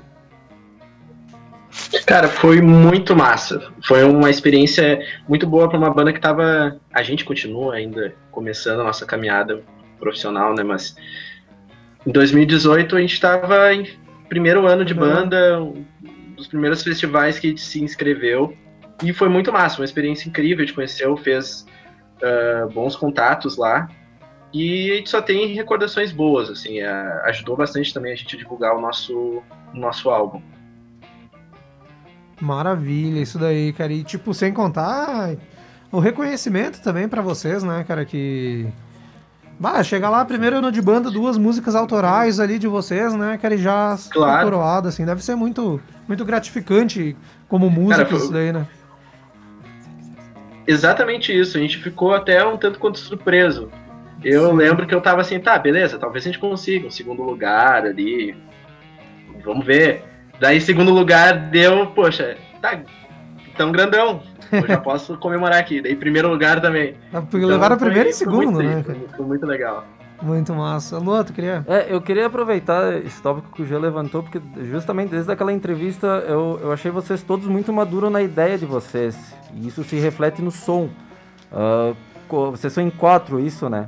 [2.06, 3.62] Cara, foi muito massa.
[3.86, 6.80] Foi uma experiência muito boa para uma banda que tava.
[6.94, 9.62] A gente continua ainda começando a nossa caminhada
[9.98, 10.64] profissional, né?
[10.64, 10.96] Mas
[12.06, 13.88] em 2018 a gente estava em
[14.30, 15.84] primeiro ano de banda, um
[16.36, 18.56] dos primeiros festivais que a gente se inscreveu.
[19.04, 21.66] E foi muito massa, uma experiência incrível, a gente conheceu, fez
[22.18, 23.90] uh, bons contatos lá.
[24.54, 28.40] E a gente só tem recordações boas, assim, uh, ajudou bastante também a gente a
[28.40, 29.44] divulgar o nosso,
[29.74, 30.42] o nosso álbum.
[32.40, 33.92] Maravilha, isso daí, cara.
[33.92, 35.36] E, tipo, sem contar
[35.92, 38.68] o reconhecimento também para vocês, né, cara, que
[39.60, 43.38] Bah, chega lá primeiro ano de banda, duas músicas autorais ali de vocês, né?
[43.38, 44.44] Que ele já claro.
[44.44, 45.04] coroado, assim.
[45.04, 48.68] Deve ser muito, muito gratificante como músico Cara, isso daí, né?
[50.68, 51.58] Exatamente isso.
[51.58, 53.72] A gente ficou até um tanto quanto surpreso.
[54.24, 54.56] Eu Sim.
[54.58, 58.36] lembro que eu tava assim, tá, beleza, talvez a gente consiga um segundo lugar ali.
[59.44, 60.04] Vamos ver.
[60.40, 62.80] Daí, segundo lugar, deu, poxa, tá
[63.56, 64.22] tão grandão.
[64.52, 65.82] Eu já posso comemorar aqui.
[65.82, 66.96] Daí, primeiro lugar também.
[67.14, 68.84] Ah, então, levaram primeiro e segundo, né?
[68.84, 69.86] Foi, foi, muito legal.
[70.22, 70.98] Muito massa.
[70.98, 71.64] Lu, tu queria?
[71.68, 76.08] É, eu queria aproveitar esse tópico que o Gê levantou, porque justamente desde aquela entrevista
[76.28, 79.16] eu, eu achei vocês todos muito maduros na ideia de vocês.
[79.54, 80.90] E isso se reflete no som.
[81.52, 81.96] Uh,
[82.52, 83.88] vocês são em quatro, isso, né?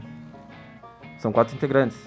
[1.17, 1.97] São quatro integrantes.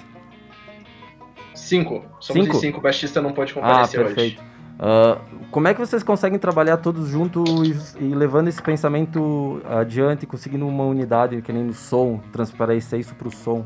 [1.55, 2.05] Cinco.
[2.21, 2.57] Somos cinco?
[2.57, 2.79] em cinco.
[2.79, 4.41] O baixista não pode comparecer ah, perfeito.
[4.41, 4.52] hoje.
[4.83, 10.27] Uh, como é que vocês conseguem trabalhar todos juntos e, e, levando esse pensamento adiante,
[10.27, 13.65] conseguindo uma unidade, que nem no som, transparecer isso para o som?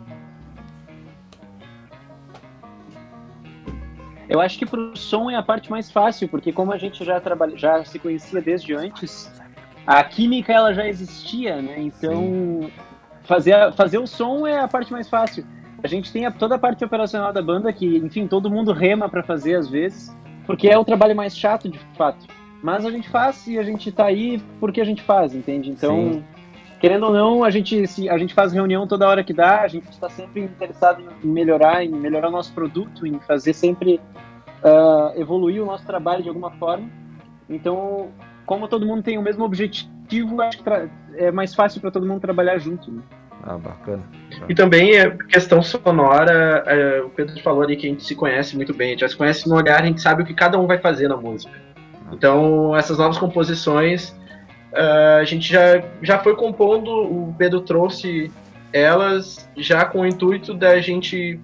[4.28, 7.02] Eu acho que para o som é a parte mais fácil, porque como a gente
[7.02, 9.32] já trabalha, já se conhecia desde antes,
[9.86, 11.76] a química ela já existia, né?
[11.78, 12.70] Então
[13.22, 15.46] fazer, fazer o som é a parte mais fácil.
[15.82, 19.08] A gente tem a, toda a parte operacional da banda que, enfim, todo mundo rema
[19.08, 20.14] para fazer às vezes
[20.46, 22.26] porque é o trabalho mais chato, de fato.
[22.62, 25.70] Mas a gente faz e a gente tá aí porque a gente faz, entende?
[25.70, 26.24] Então, Sim.
[26.80, 29.68] querendo ou não, a gente, se, a gente faz reunião toda hora que dá, a
[29.68, 34.00] gente está sempre interessado em melhorar, em melhorar o nosso produto, em fazer sempre
[34.62, 36.88] uh, evoluir o nosso trabalho de alguma forma.
[37.48, 38.08] Então,
[38.44, 40.70] como todo mundo tem o mesmo objetivo, acho que
[41.16, 42.90] é mais fácil para todo mundo trabalhar junto.
[42.90, 43.02] Né?
[43.46, 44.02] Ah, bacana.
[44.48, 48.56] E também a questão sonora, é, o Pedro falou ali que a gente se conhece
[48.56, 50.58] muito bem, a gente já se conhece no olhar, a gente sabe o que cada
[50.58, 51.52] um vai fazer na música.
[51.76, 52.10] Ah.
[52.12, 54.10] Então, essas novas composições,
[54.72, 58.32] uh, a gente já, já foi compondo, o Pedro trouxe
[58.72, 61.38] elas já com o intuito da gente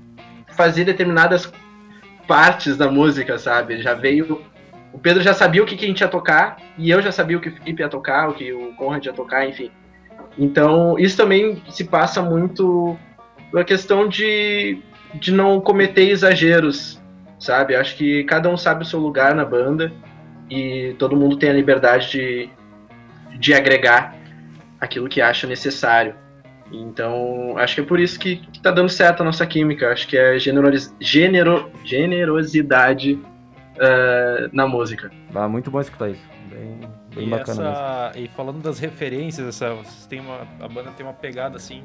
[0.49, 1.51] fazer determinadas
[2.27, 3.81] partes da música, sabe?
[3.81, 4.43] Já veio.
[4.93, 7.39] O Pedro já sabia o que, que a gente ia tocar, e eu já sabia
[7.39, 9.71] o que o Felipe ia tocar, o que o Conrad ia tocar, enfim.
[10.39, 12.97] Então, isso também se passa muito
[13.55, 14.79] a questão de,
[15.15, 17.01] de não cometer exageros,
[17.39, 17.75] sabe?
[17.75, 19.93] Acho que cada um sabe o seu lugar na banda
[20.51, 22.51] e todo mundo tem a liberdade de,
[23.39, 24.17] de agregar
[24.81, 26.15] aquilo que acha necessário.
[26.73, 29.93] Então, acho que é por isso que, que tá dando certo a nossa química.
[29.93, 35.11] Acho que é generosidade genero, generosidade uh, na música.
[35.35, 36.27] Ah, muito bom escutar isso.
[36.51, 36.81] Bem,
[37.15, 38.27] bem e bacana essa, mesmo.
[38.27, 41.85] E falando das referências, essa, tem uma, a banda tem uma pegada assim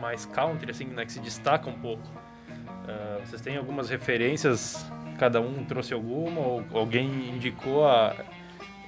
[0.00, 2.06] mais country, assim, né, que se destaca um pouco.
[2.48, 4.86] Uh, vocês têm algumas referências?
[5.18, 6.40] Cada um trouxe alguma?
[6.40, 8.14] Ou alguém indicou a,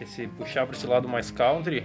[0.01, 1.85] esse puxar para esse lado mais country?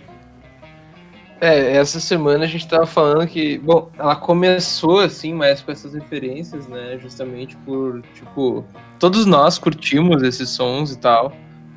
[1.41, 5.93] É, essa semana a gente tava falando que, bom, ela começou assim, mais com essas
[5.93, 6.97] referências, né?
[7.01, 8.63] Justamente por, tipo,
[8.99, 11.33] todos nós curtimos esses sons e tal.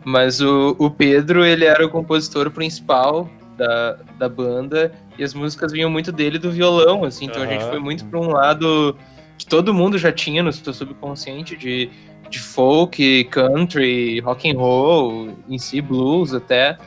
[0.07, 5.73] Mas o, o Pedro, ele era o compositor principal da, da banda e as músicas
[5.73, 8.97] vinham muito dele do violão, assim, então a gente foi muito pra um lado
[9.37, 11.91] que todo mundo já tinha no seu subconsciente de,
[12.31, 16.79] de folk, country, rock and roll, em si blues até.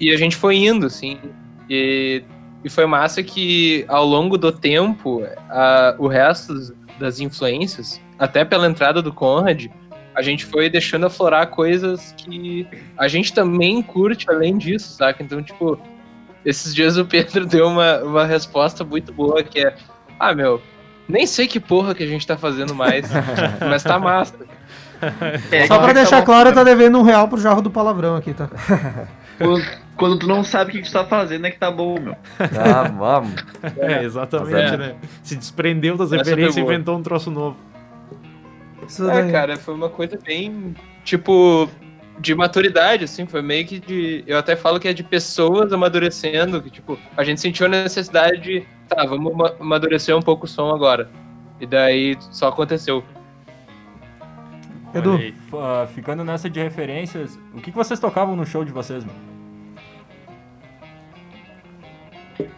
[0.00, 1.18] E a gente foi indo, assim.
[1.68, 2.24] E,
[2.64, 8.66] e foi massa que ao longo do tempo, a, o resto das influências, até pela
[8.66, 9.66] entrada do Conrad,
[10.20, 12.66] a gente foi deixando aflorar coisas que
[12.96, 15.22] a gente também curte além disso, saca?
[15.22, 15.80] Então, tipo,
[16.44, 19.74] esses dias o Pedro deu uma, uma resposta muito boa que é:
[20.18, 20.60] Ah, meu,
[21.08, 23.10] nem sei que porra que a gente tá fazendo mais,
[23.66, 24.34] mas tá massa.
[25.50, 28.50] É, Só pra deixar claro, tá devendo um real pro jarro do palavrão aqui, tá?
[29.38, 29.64] Quando,
[29.96, 32.14] quando tu não sabe o que tu tá fazendo é que tá bom, meu.
[32.38, 33.42] Ah, vamos.
[33.78, 34.76] É, exatamente, É.
[34.76, 34.94] né?
[35.22, 37.56] Se desprendeu das referências e inventou um troço novo.
[38.90, 39.30] Isso É, daí.
[39.32, 40.74] cara, foi uma coisa bem,
[41.04, 41.68] tipo,
[42.18, 44.24] de maturidade, assim, foi meio que de.
[44.26, 48.40] Eu até falo que é de pessoas amadurecendo, que, tipo, a gente sentiu a necessidade
[48.40, 48.66] de.
[48.88, 51.08] Tá, vamos ma- amadurecer um pouco o som agora.
[51.60, 53.04] E daí só aconteceu.
[54.92, 55.18] Edu.
[55.54, 59.18] Ah, ficando nessa de referências, o que, que vocês tocavam no show de vocês, mano?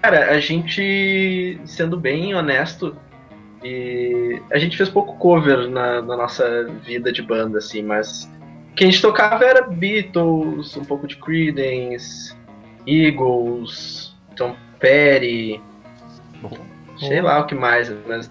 [0.00, 2.96] Cara, a gente, sendo bem honesto,
[3.64, 8.30] e a gente fez pouco cover na, na nossa vida de banda, assim, mas
[8.70, 12.34] o que a gente tocava era Beatles, um pouco de Creedence,
[12.86, 15.60] Eagles, Tom Petty,
[16.98, 18.30] sei lá o que mais, mas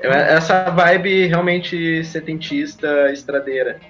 [0.00, 3.80] é essa vibe realmente setentista, estradeira,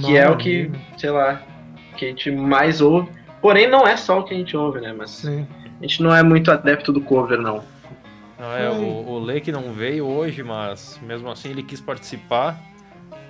[0.00, 1.40] que é o que, sei lá,
[1.96, 3.08] que a gente mais ouve.
[3.40, 4.92] Porém, não é só o que a gente ouve, né?
[4.96, 5.46] Mas Sim.
[5.78, 7.62] a gente não é muito adepto do cover, não.
[8.38, 12.58] Não, é, o, o Lê que não veio hoje, mas mesmo assim ele quis participar.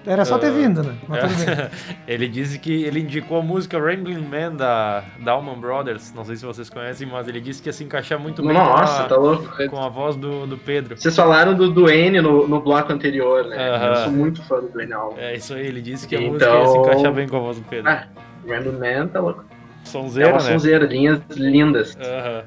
[0.06, 0.94] Era só ter Ah, vindo, né?
[1.08, 1.18] Bem.
[1.20, 1.70] é.
[2.10, 6.14] ele disse que ele indicou a música Rambling Man da, da Allman Brothers.
[6.14, 8.98] Não sei se vocês conhecem, mas ele disse que ia se encaixar muito bem Nossa,
[9.00, 9.68] com, a, tá louco.
[9.68, 10.96] com a voz do, do Pedro.
[10.96, 13.56] Vocês falaram do Duane no, no bloco anterior, né?
[13.70, 13.86] Aham.
[13.88, 15.18] Eu sou muito fã do Duane Alves.
[15.18, 17.40] É isso aí, ele disse que a Então- música ia se encaixar bem com a
[17.40, 17.90] voz do Pedro.
[17.90, 18.06] Ah,
[18.48, 19.44] Random Man tá louco.
[19.84, 20.52] Sonzeira, é uma né?
[20.52, 21.96] sonzeira, linhas lindas.
[22.00, 22.44] Aham.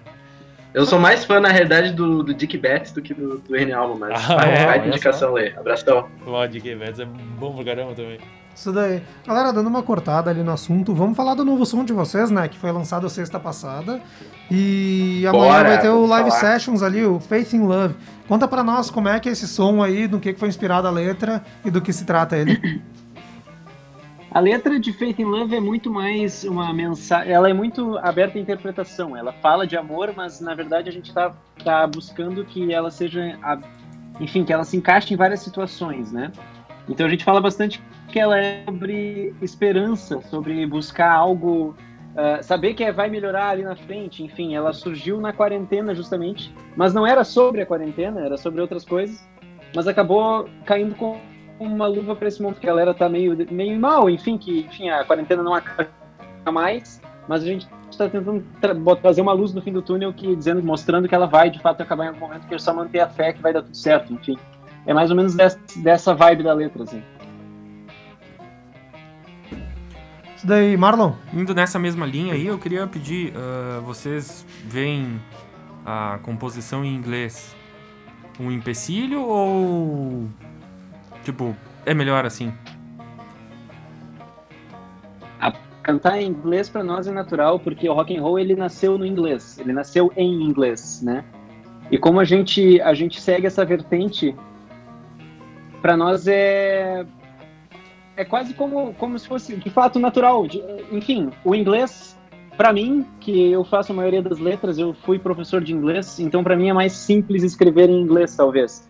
[0.73, 3.73] Eu sou mais fã, na realidade, do, do Dick Betts do que do, do Duane
[3.73, 4.65] Alves, mas Ah, é?
[4.65, 5.49] vai de indicação, Lê.
[5.57, 6.07] Abração.
[6.25, 8.19] O Dick Evans é bom pra caramba também.
[8.55, 9.01] Isso daí.
[9.25, 12.47] Galera, dando uma cortada ali no assunto, vamos falar do novo som de vocês, né?
[12.47, 14.01] Que foi lançado sexta passada.
[14.49, 16.41] E amanhã Bora, vai ter o Live falar.
[16.41, 17.95] Sessions ali, o Faith in Love.
[18.27, 20.87] Conta pra nós como é que é esse som aí, do que que foi inspirada
[20.87, 22.81] a letra e do que se trata ele.
[24.33, 27.33] A letra de Faith in Love é muito mais uma mensagem.
[27.33, 29.15] Ela é muito aberta à interpretação.
[29.17, 33.37] Ela fala de amor, mas na verdade a gente está tá buscando que ela seja.
[33.43, 33.59] a-
[34.21, 36.31] Enfim, que ela se encaixe em várias situações, né?
[36.87, 41.75] Então a gente fala bastante que ela é sobre esperança, sobre buscar algo.
[42.15, 44.21] ah, saber que é- vai melhorar ali na frente.
[44.23, 46.53] Enfim, ela surgiu na quarentena justamente.
[46.75, 49.25] Mas não era sobre a quarentena, era sobre outras coisas.
[49.73, 51.17] Mas acabou caindo com
[51.65, 54.89] uma luva para esse momento que a galera tá meio, meio mal, enfim, que enfim,
[54.89, 55.87] a quarentena não acaba
[56.51, 60.35] mais, mas a gente está tentando tra trazer uma luz no fim do túnel que
[60.35, 62.99] dizendo, mostrando que ela vai de fato acabar em algum momento, que é só manter
[62.99, 64.37] a fé que vai dar tudo certo, enfim.
[64.85, 67.03] É mais ou menos dessa, dessa vibe da letra, assim.
[70.35, 71.13] Isso daí, Marlon.
[71.31, 75.21] Indo nessa mesma linha aí, eu queria pedir, ah, vocês veem
[75.85, 77.55] a composição em inglês
[78.39, 80.27] um empecilho ou
[81.23, 81.55] tipo
[81.85, 82.53] é melhor assim?
[85.39, 85.53] A-
[85.83, 89.05] cantar em inglês para nós é natural porque o rock and roll ele nasceu no
[89.05, 91.23] inglês, ele nasceu em inglês, né?
[91.89, 94.35] E como a gente a gente segue essa vertente,
[95.81, 97.05] para nós é
[98.15, 100.47] é quase como como se fosse de fato natural.
[100.47, 102.17] De- enfim, o inglês
[102.57, 106.43] para mim, que eu faço a maioria das letras, eu fui professor de inglês, então
[106.43, 108.87] para mim é mais simples escrever em inglês, talvez.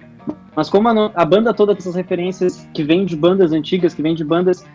[0.55, 4.13] Mas como a, a banda toda essas referências que vem de bandas antigas, que vem
[4.13, 4.65] de bandas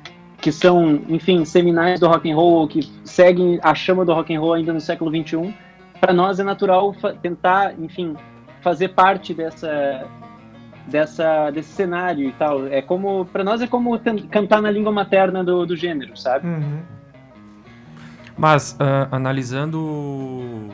[0.40, 4.40] que são, enfim, seminais do rock and roll, que seguem a chama do rock and
[4.40, 5.52] roll ainda no século 21,
[6.00, 8.14] para nós é natural tentar, enfim,
[8.60, 10.06] fazer parte dessa
[10.86, 12.66] dessa desse cenário e tal.
[12.68, 13.98] É como para nós é como
[14.30, 16.46] cantar na língua materna do, do gênero, sabe?
[18.38, 20.70] Mas ah, analisando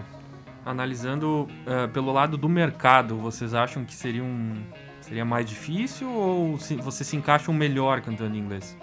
[0.64, 4.54] analisando ah, pelo lado do mercado, vocês acham que seria um
[5.00, 8.76] seria mais difícil ou se, vocês se encaixam melhor cantando em inglês?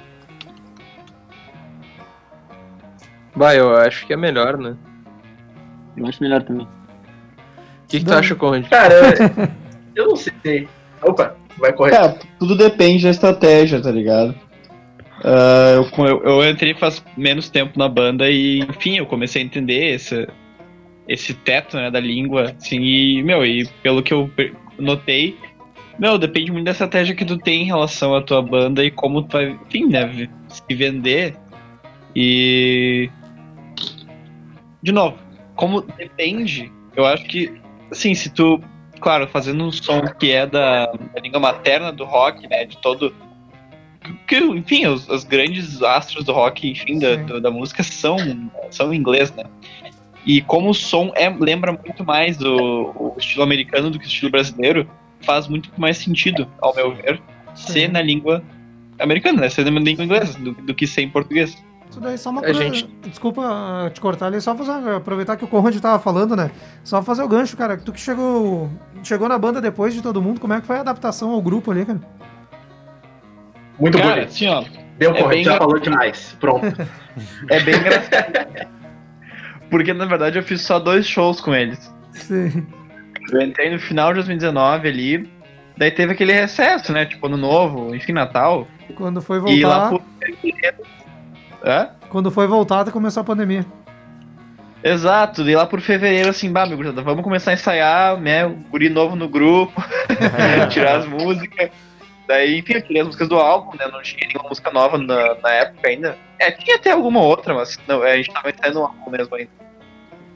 [3.36, 4.76] Vai, eu acho que é melhor, né?
[5.96, 6.66] Eu acho melhor também.
[6.66, 8.68] O que, que tu acha, Conrad?
[8.68, 8.96] Cara,
[9.96, 10.68] eu não sei.
[11.02, 11.92] Opa, vai correr.
[11.92, 14.36] Cara, tudo depende da estratégia, tá ligado?
[15.24, 19.46] Ah, eu, eu, eu entrei faz menos tempo na banda e, enfim, eu comecei a
[19.46, 20.28] entender esse,
[21.10, 24.30] esse teto, né, da língua, assim, e, meu, e pelo que eu
[24.78, 25.36] notei,
[25.98, 29.24] meu, depende muito da estratégia que tu tem em relação à tua banda e como
[29.24, 31.36] tu vai, enfim, né, se vender.
[32.16, 33.10] E.
[34.82, 35.18] De novo,
[35.56, 37.52] como depende, eu acho que,
[37.92, 38.62] assim, se tu,
[39.02, 43.14] claro, fazendo um som que é da, da língua materna do rock, né, de todo.
[44.28, 48.16] Que, enfim, os, os grandes astros do rock, enfim, da, do- da música são,
[48.72, 49.44] são em inglês, né?
[50.32, 54.08] E como o som é, lembra muito mais do o estilo americano do que o
[54.08, 54.88] estilo brasileiro,
[55.22, 57.20] faz muito mais sentido, ao meu ver,
[57.56, 58.44] ser na língua
[59.00, 59.50] americana, né?
[59.50, 61.58] Ser na língua inglesa, do, do que ser em português.
[61.90, 62.60] Isso daí só uma A coisa.
[62.62, 66.52] gente- Desculpa ah, te cortar ali, só fazer, aproveitar que o Conrad tava falando, né?
[66.84, 67.76] Só fazer o gancho, cara.
[67.78, 68.70] Tu que chegou,
[69.04, 71.72] chegou na banda depois de todo mundo, como é que foi a adaptação ao grupo
[71.72, 72.00] ali, cara?
[73.80, 74.28] Muito Cara, bonito.
[74.30, 74.64] assim, ó.
[75.00, 76.38] Deu, é bem já falou demais.
[76.40, 76.68] Pronto.
[77.50, 78.79] É bem engraçado.
[79.70, 81.94] Porque na verdade eu fiz só dois shows com eles.
[82.14, 82.66] Sim.
[83.32, 85.30] Eu entrei no final de 2019 ali,
[85.78, 87.06] daí teve aquele recesso, né?
[87.06, 88.68] Tipo, ano novo, enfim, Natal.
[88.96, 90.06] Quando foi E lá voltar.
[90.06, 91.70] por.
[91.70, 91.90] Hã?
[92.10, 93.66] Quando foi voltar, começou a pandemia.
[94.84, 98.48] Exato, daí lá por fevereiro, assim, bah, meu gurizada, vamos começar a ensaiar, né?
[98.72, 99.74] Guri novo no grupo,
[100.72, 101.70] tirar as músicas.
[102.30, 103.88] Daí, enfim, eu tirei as músicas do álbum, né?
[103.92, 106.16] Não tinha nenhuma música nova na, na época ainda.
[106.38, 109.50] É, tinha até alguma outra, mas não, a gente tava ensaiando o álbum mesmo ainda.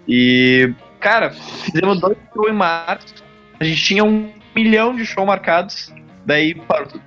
[0.08, 3.24] E, cara, fizemos dois shows em março.
[3.60, 5.94] A gente tinha um milhão de shows marcados,
[6.26, 7.04] daí parou tudo.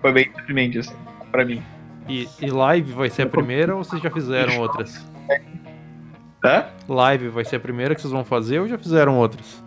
[0.00, 0.96] Foi bem deprimente, assim,
[1.30, 1.62] pra mim.
[2.08, 5.00] E, e live vai ser a primeira ou vocês já fizeram outras?
[6.44, 6.66] Hã?
[6.88, 9.62] Live vai ser a primeira que vocês vão fazer ou já fizeram outras?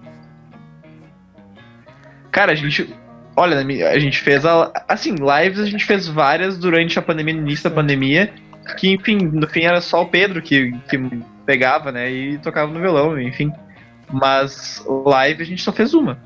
[2.32, 2.94] Cara, a gente.
[3.38, 4.72] Olha, a gente fez a.
[4.88, 8.34] Assim, lives a gente fez várias durante a pandemia, no início da pandemia.
[8.78, 10.98] Que, enfim, no fim era só o Pedro que, que
[11.46, 12.12] pegava, né?
[12.12, 13.54] E tocava no violão, enfim.
[14.12, 16.18] Mas live a gente só fez uma.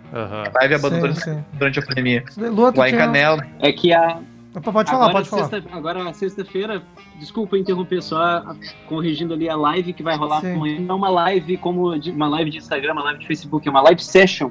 [0.61, 1.13] Live abandonou
[1.53, 2.23] durante a pandemia.
[2.37, 3.45] Lua, Lá em Canela.
[3.59, 4.17] É que a.
[4.53, 5.47] Pode falar, agora, pode falar.
[5.47, 6.83] sexta- Agora, sexta-feira,
[7.17, 8.43] desculpa interromper, só
[8.87, 10.55] corrigindo ali a live que vai rolar Sim.
[10.55, 10.79] amanhã.
[10.81, 13.71] Não é uma live como de- uma live de Instagram, uma live de Facebook, é
[13.71, 14.49] uma live session.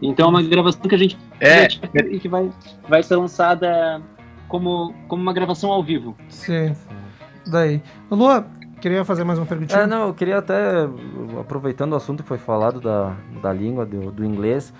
[0.00, 1.66] Então é uma gravação que a gente É.
[2.10, 2.48] e que vai,
[2.88, 4.00] vai ser lançada
[4.48, 6.16] como, como uma gravação ao vivo.
[6.28, 6.74] Sim.
[7.46, 7.82] Daí.
[8.10, 8.46] Lua,
[8.80, 9.80] queria fazer mais uma perguntinha?
[9.80, 10.88] É, não, eu queria até,
[11.40, 14.72] aproveitando o assunto que foi falado da, da língua, do, do inglês,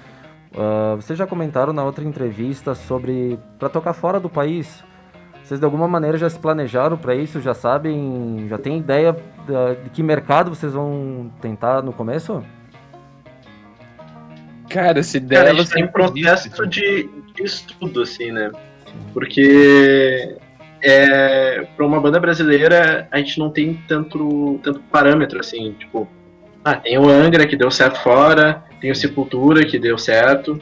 [0.57, 4.83] ah, vocês já comentaram na outra entrevista sobre para tocar fora do país.
[5.43, 7.41] Vocês de alguma maneira já se planejaram para isso?
[7.41, 9.17] Já sabem, já tem ideia
[9.83, 12.45] de que mercado vocês vão tentar no começo?
[14.69, 16.51] Cara, essa ideia Cara, a ela gente em sempre existe.
[16.51, 18.53] processo de, de estudo, assim, né?
[19.13, 20.37] Porque
[20.83, 26.09] é, para uma banda brasileira a gente não tem tanto, tanto parâmetro, assim, tipo,
[26.65, 30.61] ah, tem o Angra que deu certo fora, tem o Sepultura que deu certo,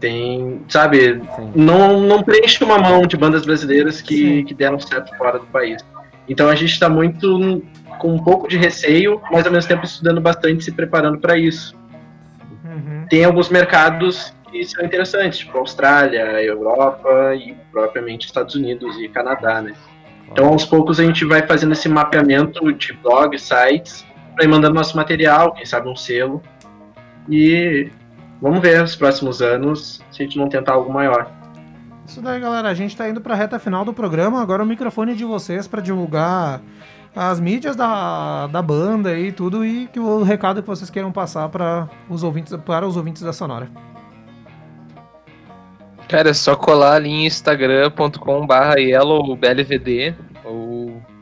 [0.00, 1.22] tem, sabe,
[1.54, 5.84] não, não preenche uma mão de bandas brasileiras que, que deram certo fora do país.
[6.28, 7.62] Então a gente está muito
[7.98, 11.80] com um pouco de receio, mas ao mesmo tempo estudando bastante, se preparando para isso
[13.12, 19.60] tem alguns mercados que são interessantes, tipo Austrália, Europa e propriamente Estados Unidos e Canadá,
[19.60, 19.74] né?
[20.30, 24.74] Então aos poucos a gente vai fazendo esse mapeamento de blogs, sites, para ir mandando
[24.74, 26.42] nosso material, quem sabe um selo.
[27.28, 27.90] E
[28.40, 31.30] vamos ver nos próximos anos se a gente não tentar algo maior.
[32.06, 32.68] Isso daí, galera.
[32.68, 34.42] A gente tá indo pra reta final do programa.
[34.42, 36.60] Agora o microfone é de vocês pra divulgar
[37.14, 41.48] as mídias da, da banda e tudo e que o recado que vocês queiram passar
[41.48, 43.68] para os ouvintes para os ouvintes da Sonora.
[46.08, 50.31] Cara, é só colar ali em instagram.com.br yellowblvd ou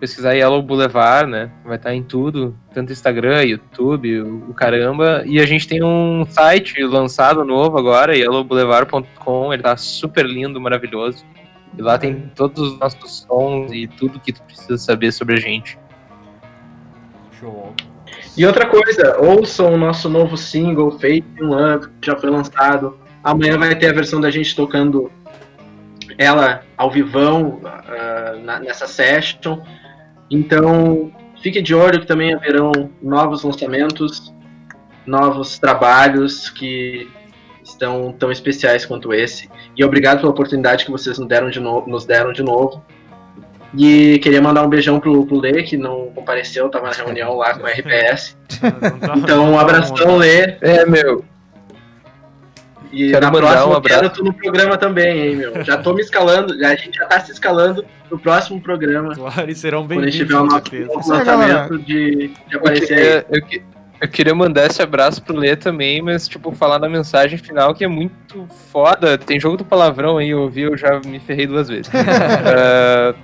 [0.00, 1.50] pesquisar Yellow Boulevard, né?
[1.64, 5.22] Vai estar em tudo, tanto Instagram, YouTube, o, o caramba.
[5.26, 11.24] E a gente tem um site lançado novo agora, yellowboulevard.com, ele tá super lindo, maravilhoso.
[11.76, 15.38] E lá tem todos os nossos sons e tudo que tu precisa saber sobre a
[15.38, 15.78] gente.
[17.38, 17.72] Show.
[18.36, 22.98] E outra coisa, ouçam o nosso novo single, Fate um ano, que já foi lançado.
[23.22, 25.12] Amanhã vai ter a versão da gente tocando
[26.18, 29.58] ela ao vivão ah, na- nessa session.
[30.30, 31.10] Então,
[31.42, 32.72] fique de olho que também haverão
[33.02, 34.32] novos lançamentos,
[35.06, 37.08] novos trabalhos que
[37.64, 39.48] estão tão especiais quanto esse.
[39.76, 42.82] E obrigado pela oportunidade que vocês nos deram de, no- nos deram de novo.
[43.76, 47.56] E queria mandar um beijão pro, pro Lê, que não compareceu, tava na reunião lá
[47.56, 48.36] com a RPS.
[49.16, 50.56] Então, um abração, Lê.
[50.60, 51.24] É, meu.
[52.92, 54.14] E Quero na mandar próxima um eu quero abraço.
[54.16, 55.64] tu no programa também, hein, meu.
[55.64, 59.14] Já tô me escalando, já, a gente já tá se escalando no próximo programa.
[59.14, 62.86] Claro, e serão Quando a gente bem-vindos, tiver o nosso lançamento de, de Eu, aparecer
[62.88, 63.38] queria- aí.
[63.38, 63.62] eu que-
[64.00, 67.84] Eu queria mandar esse abraço pro Lê também, mas, tipo, falar na mensagem final que
[67.84, 69.18] é muito foda.
[69.18, 71.90] Tem jogo do palavrão aí, eu ouvi, eu já me ferrei duas vezes.
[72.52, 73.14] Ah,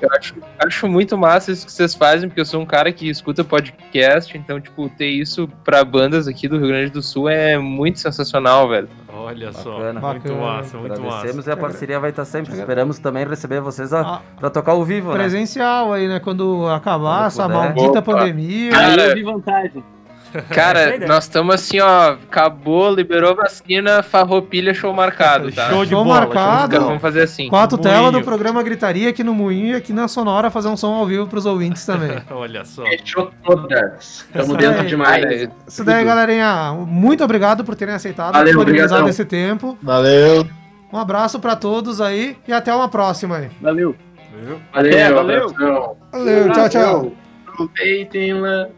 [0.00, 0.34] eu acho,
[0.66, 4.36] acho muito massa isso que vocês fazem, porque eu sou um cara que escuta podcast,
[4.36, 8.68] então, tipo, ter isso pra bandas aqui do Rio Grande do Sul é muito sensacional,
[8.68, 8.88] velho.
[9.14, 10.00] Olha só, Bacana.
[10.00, 10.40] muito Bacana.
[10.40, 11.50] massa, muito Agradecemos massa.
[11.50, 12.52] e a parceria vai estar sempre.
[12.54, 14.20] Esperamos também receber vocês a, Ah.
[14.40, 15.18] pra tocar ao vivo, né?
[15.18, 16.18] Presencial aí, né?
[16.18, 17.56] Quando acabar Quando essa puder.
[17.58, 18.02] maldita Opa.
[18.02, 18.76] pandemia.
[18.76, 19.84] Aí eu vi vantagem.
[20.50, 25.68] Cara, nós estamos assim, ó, acabou, liberou vacina, farroupilha, show marcado, tá?
[25.68, 26.80] Show de Show bola, marcado.
[26.80, 27.48] Vamos fazer assim.
[27.48, 30.94] Quatro telas do programa Gritaria aqui no Moinho e aqui na Sonora fazer um som
[30.94, 32.18] ao vivo pros ouvintes também.
[32.30, 32.84] Olha só.
[32.84, 34.26] Fechou todas.
[34.26, 34.86] Estamos dentro aí.
[34.86, 35.48] demais.
[35.66, 36.72] Isso daí, galerinha.
[36.86, 39.76] Muito obrigado por terem aceitado, Valeu, disponibilizado esse tempo.
[39.82, 40.46] Valeu.
[40.92, 43.50] Um abraço pra todos aí e até uma próxima aí.
[43.60, 43.96] Valeu.
[44.32, 45.46] Valeu, Até, valeu.
[45.48, 45.96] abração.
[46.10, 47.12] Valeu, tchau, tchau.
[47.46, 48.68] Aproveitem lá.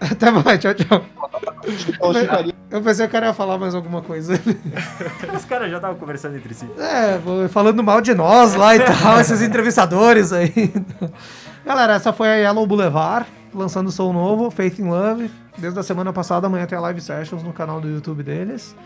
[0.00, 1.04] Até mais, tchau, tchau.
[2.70, 4.34] Eu pensei que o cara ia falar mais alguma coisa.
[5.34, 6.68] Os caras já estavam conversando entre si.
[6.78, 10.72] É, falando mal de nós lá e tal, esses entrevistadores aí.
[11.64, 15.30] Galera, essa foi a Yellow Boulevard, lançando som novo, Faith in Love.
[15.56, 18.76] Desde a semana passada, amanhã tem a live sessions no canal do YouTube deles.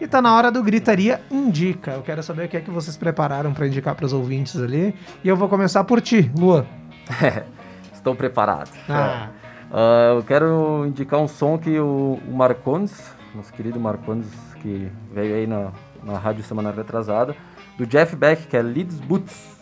[0.00, 1.92] E tá na hora do Gritaria Indica.
[1.92, 4.94] Eu quero saber o que é que vocês prepararam pra indicar pros ouvintes ali.
[5.22, 6.66] E eu vou começar por ti, Lua.
[8.04, 8.70] Estou preparado.
[8.86, 9.30] Ah.
[9.72, 14.28] Ah, eu quero indicar um som que o, o Marcondes, nosso querido Marcondes,
[14.60, 17.34] que veio aí na, na rádio semana retrasada,
[17.78, 19.58] do Jeff Beck, que é Leeds Boots,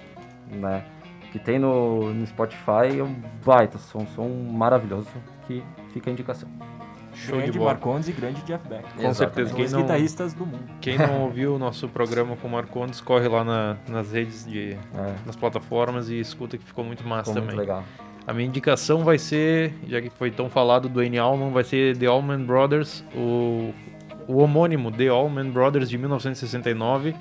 [0.51, 0.85] né?
[1.31, 3.15] Que tem no, no Spotify, é um
[3.47, 5.07] baita som, um som maravilhoso,
[5.47, 5.63] que
[5.93, 6.49] fica a indicação.
[7.15, 7.71] Show grande de bola.
[7.75, 8.83] Marcondes e grande Jeff Beck.
[9.01, 9.51] Com certeza.
[9.51, 10.65] Quem Dois não, guitarristas do mundo.
[10.81, 14.73] quem não ouviu o nosso programa com o Marcondes, corre lá na- nas redes, de,
[14.73, 15.15] É.
[15.25, 17.61] nas plataformas e escuta que ficou muito massa Ficou muito também.
[17.61, 17.85] legal.
[18.27, 21.19] A minha indicação vai ser, já que foi tão falado do N.
[21.19, 23.73] Allman, vai ser The Allman Brothers, o,
[24.29, 27.15] o homônimo The Allman Brothers de 1969,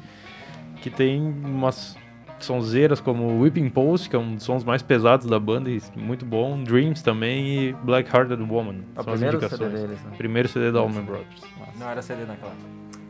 [0.82, 1.98] que tem umas
[2.40, 6.26] sonzeiras como Whipping Post, que é um dos sons mais pesados da banda e muito
[6.26, 8.82] bom, Dreams também e Black Hearted Woman.
[8.96, 9.72] É São as primeiro indicações.
[9.72, 10.12] CD deles, né?
[10.18, 11.42] Primeiro CD da Allman Brothers.
[11.80, 12.54] Não era CD naquela.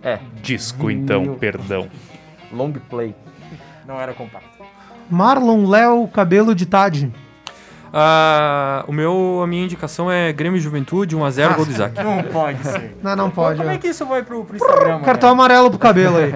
[0.01, 0.19] É.
[0.41, 1.89] Disco então, perdão.
[2.51, 3.15] Long play.
[3.85, 4.63] Não era compacto.
[5.09, 7.11] Marlon Léo Cabelo de Tade.
[7.93, 12.01] Ah, o meu, a minha indicação é Grêmio e Juventude 1x0 gol do Isaac.
[12.01, 12.97] Não pode ser.
[13.03, 13.57] Não, não pode.
[13.57, 13.73] Como ó.
[13.73, 15.01] é que isso vai pro, pro Instagram?
[15.01, 16.33] Cartão amarelo pro cabelo aí.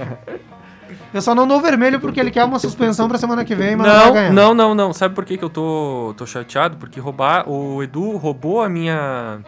[1.13, 3.87] Eu só não dou vermelho porque ele quer uma suspensão pra semana que vem, mas
[3.87, 4.33] não, vai Não, ganhar.
[4.33, 4.93] não, não, não.
[4.93, 6.75] Sabe por que, que eu tô, tô chateado?
[6.75, 9.39] Porque roubar, o Edu roubou a minha.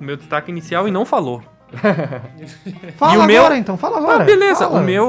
[0.00, 1.42] O meu destaque inicial e não falou.
[2.96, 4.22] Fala E o meu- agora então, fala agora.
[4.22, 4.60] Ah, beleza.
[4.64, 4.80] Fala.
[4.80, 5.06] O meu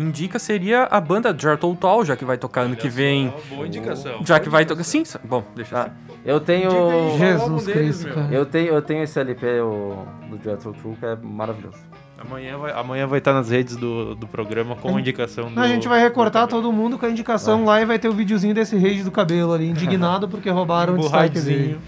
[0.00, 3.32] indica seria a banda Jar Total, já que vai tocar ano que vem.
[3.48, 4.20] Boa indicação.
[4.24, 4.82] Já que vai tocar.
[4.82, 6.20] Sim, bom, deixa Ah, assim.
[6.24, 6.70] eu tenho.
[7.18, 8.28] Jesus Cristo, cara.
[8.32, 11.78] Eu tenho, eu tenho esse LP o, do Jethro Tull que é maravilhoso.
[12.18, 15.58] Amanhã vai, amanhã vai estar nas redes do, do programa com a indicação do.
[15.58, 18.54] A gente vai recortar todo mundo com a indicação lá e vai ter o videozinho
[18.54, 21.78] desse rei do cabelo ali, indignado porque roubaram o destaque dele.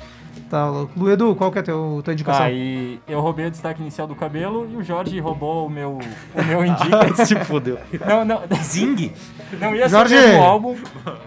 [0.52, 0.92] Tá louco.
[0.98, 2.44] Lu Edu, qual que é a teu, tua indicação?
[2.44, 5.98] Ah, e eu roubei o destaque inicial do cabelo e o Jorge roubou o meu,
[6.34, 7.14] o meu indica.
[7.24, 7.78] Se fudeu.
[8.06, 9.12] Não, não, Zing.
[9.58, 10.14] Não ia Jorge!
[10.14, 10.76] ser o mesmo álbum.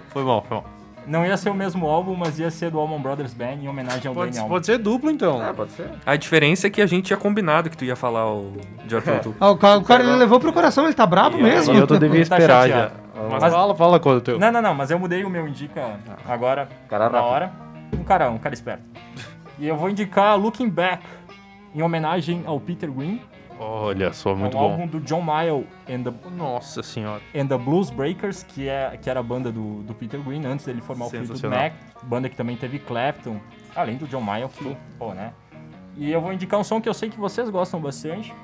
[0.10, 0.66] Foi mal, foi mal.
[1.08, 4.08] Não ia ser o mesmo álbum, mas ia ser do Allman Brothers Band em homenagem
[4.08, 4.48] ao Pode, Allman.
[4.50, 5.44] pode ser duplo então.
[5.44, 5.90] É, pode ser.
[6.06, 8.54] A diferença é que a gente tinha combinado que tu ia falar o
[8.88, 9.34] Jar Total.
[9.42, 11.74] Ah, o cara, o cara, ele levou pro coração, ele tá brabo mesmo.
[11.74, 12.76] E eu tô devia Tá esperar já.
[12.76, 12.94] chateado.
[13.32, 14.38] Mas, Mas- fala, fala qual é o teu.
[14.38, 15.98] Não, não, não, mas eu mudei o meu indica
[16.28, 17.32] agora, Cara na rápido.
[17.34, 17.65] hora.
[18.00, 18.84] Um cara, um cara esperto.
[19.58, 21.02] E eu vou indicar Looking Back,
[21.74, 23.22] em homenagem ao Peter Green.
[23.58, 24.72] Olha só, muito é um bom.
[24.74, 27.22] álbum do John Mayall and the, Nossa senhora.
[27.34, 30.66] and the Blues Breakers, que, é, que era a banda do, do Peter Green, antes
[30.66, 31.48] dele formar o Fleetwood.
[31.48, 31.72] Mac.
[32.04, 33.40] Banda que também teve Clapton,
[33.74, 35.32] além do John Mayall, que, pô, né?
[35.96, 38.36] E eu vou indicar um som que eu sei que vocês gostam bastante,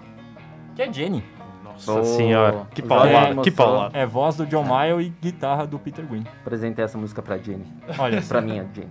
[0.77, 1.25] que é Jenny.
[1.61, 2.67] Nossa Ô, senhora.
[2.73, 3.97] Que paulada, é que paulada.
[3.97, 6.23] É voz do John Mayall e guitarra do Peter Green.
[6.39, 7.65] Apresentei essa música pra Jenny.
[7.99, 8.89] Olha, Pra mim, a Jenny.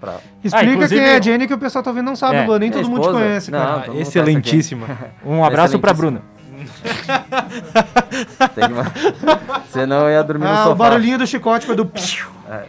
[0.00, 0.16] Pra...
[0.42, 2.58] Explica inclusive- quem é a Jenny que o pessoal tá ouvindo não sabe, É, Lu,
[2.58, 3.58] nem é todo mundo te conhece, Não.
[3.58, 3.86] cara.
[3.88, 4.86] mundo Excelentíssima.
[5.24, 6.22] um abraço pra Bruna.
[8.54, 8.84] Tem uma...
[9.70, 10.70] Senão eu ia dormir no Ah, sofá.
[10.70, 11.90] o barulhinho do chicote foi do...
[12.50, 12.64] É.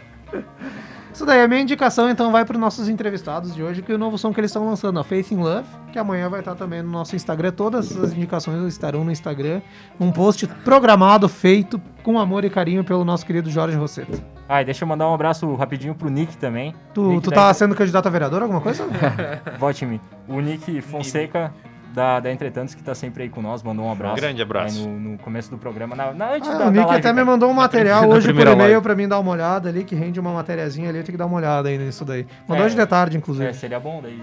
[1.12, 3.94] Isso daí, a minha indicação então vai para os nossos entrevistados de hoje, que é
[3.94, 6.56] o novo som que eles estão lançando, a Faith in Love, que amanhã vai estar
[6.56, 7.52] também no nosso Instagram.
[7.52, 9.60] Todas as indicações estarão no Instagram.
[10.00, 14.20] Um post programado, feito com amor e carinho pelo nosso querido Jorge Rosseto.
[14.48, 16.74] Ah, e deixa eu mandar um abraço rapidinho pro Nick também.
[16.92, 18.84] Tu, Nick tu da- tá sendo candidato a vereador, alguma coisa?
[19.58, 20.00] Vote em mim.
[20.28, 21.50] O Nick Fonseca,
[21.94, 24.16] da, da Entretantos, que tá sempre aí com nós, mandou um abraço.
[24.16, 24.86] grande abraço.
[24.86, 27.08] no, no começo do programa, na, na antes Ah, da, o da Nick live, até
[27.12, 27.24] me cara.
[27.24, 28.80] mandou um material Na hoje por e-mail live.
[28.82, 31.26] pra mim dar uma olhada ali, que rende uma matériazinha ali, eu tenho que dar
[31.26, 32.26] uma olhada aí nisso daí.
[32.46, 33.46] Mandou É, hoje de tarde, inclusive.
[33.48, 34.20] É, seria bom daí.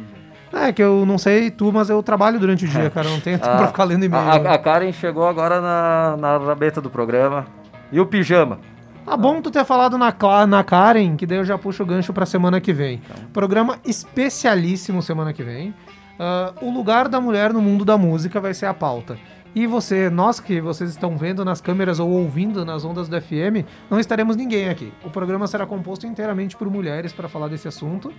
[0.53, 3.09] É, que eu não sei tu, mas eu trabalho durante o dia, cara.
[3.09, 4.21] Não tenho tempo Ah, pra ficar lendo e-mail.
[4.23, 7.45] A, a- a Karen chegou agora na, na rabeta do programa.
[7.91, 8.59] E o pijama?
[9.05, 10.15] Tá bom tu ter falado na,
[10.47, 13.01] na Karen, que daí eu já puxo o gancho pra semana que vem.
[13.33, 15.73] Programa especialíssimo semana que vem.
[16.19, 19.17] Ah, o lugar da mulher no mundo da música vai ser a pauta.
[19.53, 23.67] E você, nós que vocês estão vendo nas câmeras ou ouvindo nas ondas do FM,
[23.89, 24.93] não estaremos ninguém aqui.
[25.03, 28.13] O programa será composto inteiramente por mulheres para falar desse assunto.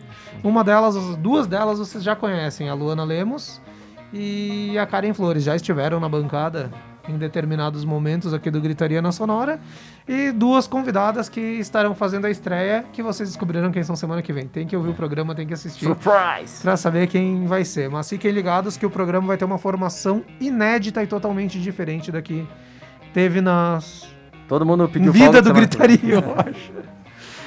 [0.45, 3.63] Uma delas, as duas delas vocês já conhecem, a Luana Lemos
[4.13, 5.45] e a Karen Flores.
[5.45, 6.71] Já estiveram na bancada
[7.09, 9.59] em determinados momentos aqui do Gritaria na Sonora.
[10.07, 14.33] E duas convidadas que estarão fazendo a estreia, que vocês descobrirão quem são semana que
[14.33, 14.47] vem.
[14.47, 15.87] Tem que ouvir o programa, tem que assistir.
[15.87, 16.63] Surprise!
[16.63, 17.89] Pra saber quem vai ser.
[17.89, 22.21] Mas fiquem ligados que o programa vai ter uma formação inédita e totalmente diferente da
[22.21, 22.47] que
[23.13, 24.13] teve nas
[24.53, 25.53] Todo mundo pediu vida do.
[25.53, 26.73] Gritaria, eu acho.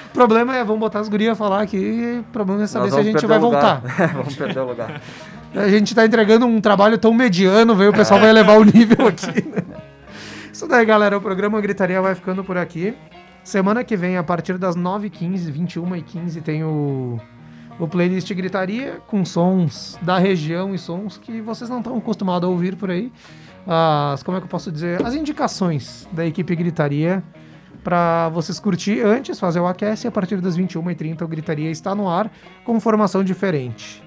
[0.08, 3.00] O problema é, vamos botar as gurias a falar aqui, o problema é saber se
[3.00, 3.82] a gente vai lugar.
[3.82, 4.08] voltar.
[4.16, 5.02] vamos perder o lugar.
[5.56, 9.08] A gente tá entregando um trabalho tão mediano, veio, o pessoal vai elevar o nível
[9.08, 9.64] aqui, né?
[10.52, 11.18] Isso daí, galera.
[11.18, 12.94] O programa Gritaria vai ficando por aqui.
[13.44, 17.20] Semana que vem, a partir das 9h15, 21h15, tem o,
[17.80, 22.52] o playlist Gritaria com sons da região e sons que vocês não estão acostumados a
[22.52, 23.12] ouvir por aí.
[23.68, 25.06] As, como é que eu posso dizer?
[25.06, 27.24] As indicações da equipe Gritaria
[27.84, 31.94] para vocês curtir antes, fazer o aquece e a partir das 21h30 o Gritaria está
[31.94, 32.32] no ar
[32.64, 34.04] com formação diferente.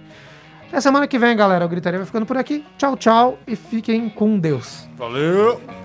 [0.68, 1.64] Até semana que vem, galera.
[1.64, 2.64] O Gritaria vai ficando por aqui.
[2.76, 4.88] Tchau, tchau e fiquem com Deus.
[4.96, 5.78] Valeu!